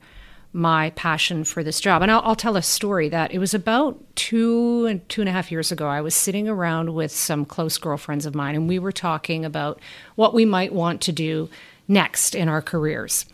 my 0.53 0.91
passion 0.91 1.45
for 1.45 1.63
this 1.65 1.81
job. 1.81 2.03
And 2.03 2.11
I'll, 2.11 2.21
I'll, 2.25 2.37
tell 2.37 2.57
a 2.57 2.63
story 2.63 3.09
that 3.09 3.33
it 3.33 3.39
was 3.39 3.55
about 3.55 3.99
two 4.17 4.87
and 4.87 5.07
two 5.09 5.23
and 5.23 5.29
a 5.29 5.33
half 5.33 5.51
years 5.51 5.73
ago. 5.73 5.87
I 5.87 6.03
was 6.03 6.15
sitting 6.15 6.47
around 6.47 6.95
with 6.95 7.11
some 7.11 7.47
close 7.47 7.79
girlfriends 7.79 8.27
of 8.27 8.35
mine, 8.35 8.55
and 8.55 8.69
we 8.69 8.79
were 8.79 8.93
talking 8.93 9.47
about 9.47 9.81
what 10.15 10.35
we 10.35 10.45
might 10.45 10.75
want 10.75 11.01
to 11.03 11.13
do 11.13 11.49
next 11.89 12.35
in 12.35 12.49
our 12.49 12.61
careers. 12.61 13.25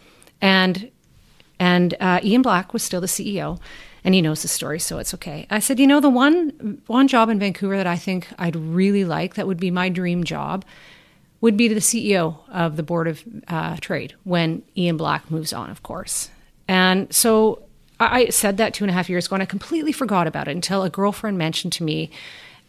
And 0.41 0.91
and 1.59 1.95
uh, 1.99 2.21
Ian 2.23 2.43
Black 2.43 2.73
was 2.73 2.85
still 2.85 3.01
the 3.01 3.09
CEO, 3.09 3.59
and 4.05 4.15
he 4.15 4.23
knows 4.23 4.43
the 4.43 4.49
story, 4.49 4.79
so 4.79 4.99
it's 4.99 5.15
okay. 5.15 5.47
I 5.51 5.59
said, 5.59 5.79
you 5.79 5.87
know, 5.87 6.01
the 6.01 6.11
one 6.11 6.81
one 6.87 7.09
job 7.09 7.29
in 7.29 7.39
Vancouver 7.39 7.77
that 7.77 7.87
I 7.87 7.97
think 7.97 8.29
I'd 8.39 8.57
really 8.57 9.05
like, 9.05 9.35
that 9.35 9.47
would 9.47 9.61
be 9.61 9.71
my 9.71 9.89
dream 9.89 10.25
job, 10.25 10.65
would 11.41 11.57
be 11.57 11.69
the 11.69 11.77
CEO 11.77 12.39
of 12.49 12.77
the 12.77 12.83
Board 12.83 13.09
of 13.09 13.23
uh, 13.49 13.77
Trade 13.81 14.15
when 14.25 14.63
Ian 14.77 14.97
Black 14.97 15.31
moves 15.31 15.53
on, 15.53 15.71
of 15.71 15.83
course. 15.83 16.31
And 16.67 17.13
so 17.13 17.63
I 18.01 18.29
said 18.29 18.57
that 18.59 18.75
two 18.75 18.85
and 18.85 18.91
a 18.91 18.95
half 18.95 19.09
years 19.09 19.27
ago, 19.27 19.35
and 19.35 19.43
I 19.43 19.47
completely 19.47 19.93
forgot 19.93 20.27
about 20.27 20.49
it 20.49 20.53
until 20.53 20.83
a 20.83 20.91
girlfriend 20.91 21.39
mentioned 21.39 21.73
to 21.75 21.85
me 21.85 22.11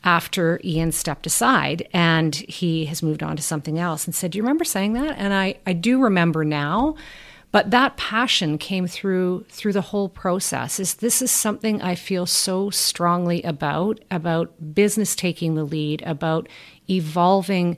after 0.04 0.62
Ian 0.64 0.92
stepped 0.92 1.28
aside 1.28 1.88
and 1.92 2.36
he 2.36 2.86
has 2.86 3.04
moved 3.04 3.22
on 3.22 3.36
to 3.36 3.44
something 3.44 3.78
else 3.78 4.06
and 4.06 4.16
said, 4.16 4.32
Do 4.32 4.38
you 4.38 4.44
remember 4.44 4.64
saying 4.64 4.94
that? 4.94 5.18
And 5.18 5.34
I, 5.34 5.58
I 5.66 5.74
do 5.74 6.02
remember 6.02 6.46
now 6.46 6.96
but 7.52 7.72
that 7.72 7.98
passion 7.98 8.58
came 8.58 8.88
through 8.88 9.46
through 9.50 9.74
the 9.74 9.82
whole 9.82 10.10
process. 10.10 10.80
Is 10.80 10.96
this 10.96 11.22
is 11.22 11.32
something 11.32 11.82
i 11.82 11.96
feel 11.96 12.26
so 12.26 12.70
strongly 12.70 13.42
about 13.44 14.00
about 14.12 14.74
business 14.76 15.16
taking 15.16 15.56
the 15.56 15.64
lead 15.64 16.02
about 16.06 16.48
evolving 16.90 17.78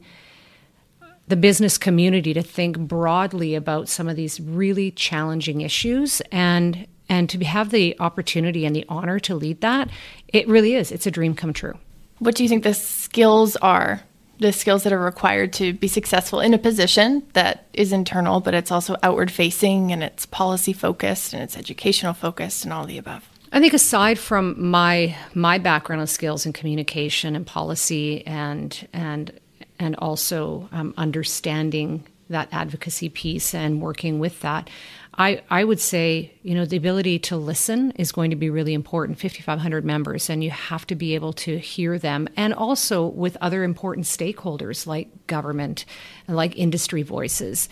the 1.27 1.35
business 1.35 1.77
community 1.77 2.33
to 2.33 2.41
think 2.41 2.77
broadly 2.77 3.55
about 3.55 3.87
some 3.87 4.09
of 4.09 4.17
these 4.17 4.39
really 4.41 4.91
challenging 4.91 5.61
issues 5.61 6.21
and 6.31 6.87
and 7.07 7.29
to 7.29 7.43
have 7.43 7.71
the 7.71 7.95
opportunity 7.99 8.65
and 8.65 8.75
the 8.75 8.85
honor 8.89 9.19
to 9.19 9.35
lead 9.35 9.61
that 9.61 9.89
it 10.29 10.47
really 10.47 10.75
is. 10.75 10.91
It's 10.91 11.05
a 11.05 11.11
dream 11.11 11.35
come 11.35 11.53
true. 11.53 11.77
What 12.19 12.35
do 12.35 12.43
you 12.43 12.49
think 12.49 12.63
the 12.63 12.73
skills 12.73 13.55
are 13.57 14.01
the 14.41 14.51
skills 14.51 14.81
that 14.83 14.91
are 14.91 14.99
required 14.99 15.53
to 15.53 15.71
be 15.71 15.87
successful 15.87 16.39
in 16.39 16.55
a 16.55 16.57
position 16.57 17.21
that 17.33 17.67
is 17.73 17.93
internal, 17.93 18.39
but 18.39 18.55
it's 18.55 18.71
also 18.71 18.97
outward 19.03 19.31
facing 19.31 19.91
and 19.91 20.03
it's 20.03 20.25
policy 20.25 20.73
focused 20.73 21.33
and 21.33 21.43
it's 21.43 21.55
educational 21.55 22.13
focused 22.13 22.63
and 22.63 22.73
all 22.73 22.85
the 22.87 22.97
above. 22.97 23.29
I 23.51 23.59
think 23.59 23.75
aside 23.75 24.17
from 24.17 24.69
my 24.71 25.15
my 25.35 25.59
background 25.59 26.01
of 26.01 26.09
skills 26.09 26.45
in 26.45 26.53
communication 26.53 27.35
and 27.35 27.45
policy 27.45 28.25
and 28.25 28.87
and 28.93 29.31
and 29.77 29.95
also 29.97 30.67
um, 30.71 30.95
understanding 30.97 32.03
that 32.31 32.49
advocacy 32.51 33.09
piece 33.09 33.53
and 33.53 33.81
working 33.81 34.19
with 34.19 34.41
that, 34.41 34.69
I, 35.15 35.41
I 35.49 35.65
would 35.65 35.79
say, 35.79 36.33
you 36.41 36.55
know, 36.55 36.65
the 36.65 36.77
ability 36.77 37.19
to 37.19 37.37
listen 37.37 37.91
is 37.91 38.11
going 38.11 38.29
to 38.29 38.35
be 38.35 38.49
really 38.49 38.73
important. 38.73 39.19
5,500 39.19 39.83
members, 39.83 40.29
and 40.29 40.43
you 40.43 40.51
have 40.51 40.87
to 40.87 40.95
be 40.95 41.15
able 41.15 41.33
to 41.33 41.57
hear 41.57 41.99
them, 41.99 42.29
and 42.37 42.53
also 42.53 43.07
with 43.07 43.37
other 43.41 43.63
important 43.63 44.05
stakeholders 44.05 44.87
like 44.87 45.27
government 45.27 45.85
like 46.27 46.57
industry 46.57 47.03
voices. 47.03 47.67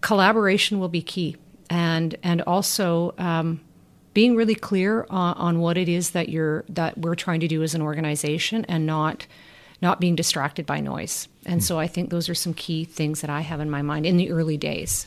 Collaboration 0.00 0.78
will 0.78 0.88
be 0.88 1.02
key, 1.02 1.36
and 1.68 2.14
and 2.22 2.40
also 2.42 3.14
um, 3.18 3.60
being 4.14 4.36
really 4.36 4.54
clear 4.54 5.06
on, 5.10 5.36
on 5.36 5.58
what 5.58 5.76
it 5.76 5.88
is 5.88 6.10
that 6.10 6.28
you're 6.28 6.64
that 6.68 6.96
we're 6.98 7.16
trying 7.16 7.40
to 7.40 7.48
do 7.48 7.64
as 7.64 7.74
an 7.74 7.82
organization, 7.82 8.64
and 8.66 8.86
not 8.86 9.26
not 9.82 10.00
being 10.00 10.16
distracted 10.16 10.66
by 10.66 10.80
noise. 10.80 11.28
And 11.44 11.60
hmm. 11.60 11.64
so 11.64 11.78
I 11.78 11.86
think 11.86 12.10
those 12.10 12.28
are 12.28 12.34
some 12.34 12.54
key 12.54 12.84
things 12.84 13.20
that 13.20 13.30
I 13.30 13.40
have 13.40 13.60
in 13.60 13.70
my 13.70 13.82
mind 13.82 14.06
in 14.06 14.16
the 14.16 14.30
early 14.30 14.56
days. 14.56 15.06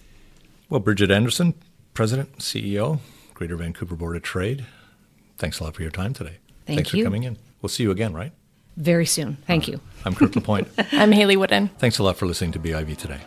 Well, 0.70 0.82
Bridgitte 0.82 1.12
Anderson, 1.12 1.56
President, 1.94 2.38
CEO, 2.38 3.00
Greater 3.34 3.56
Vancouver 3.56 3.96
Board 3.96 4.16
of 4.16 4.22
Trade, 4.22 4.66
thanks 5.38 5.60
a 5.60 5.64
lot 5.64 5.76
for 5.76 5.82
your 5.82 5.92
time 5.92 6.14
today. 6.14 6.38
Thank 6.66 6.78
thanks 6.78 6.94
you. 6.94 7.04
for 7.04 7.08
coming 7.08 7.24
in. 7.24 7.38
We'll 7.62 7.70
see 7.70 7.84
you 7.84 7.92
again, 7.92 8.14
right? 8.14 8.32
Very 8.78 9.06
soon. 9.06 9.38
Thank 9.48 9.68
you. 9.68 9.82
I'm 10.06 10.16
Kirk 10.16 10.36
LaPointe. 10.36 10.68
I'm 10.94 11.12
Hayley 11.12 11.36
Woodin. 11.36 11.70
Thanks 11.80 11.98
a 12.00 12.04
lot 12.04 12.18
for 12.18 12.28
listening 12.28 12.52
to 12.54 12.60
BIV 12.60 12.98
today. 12.98 13.20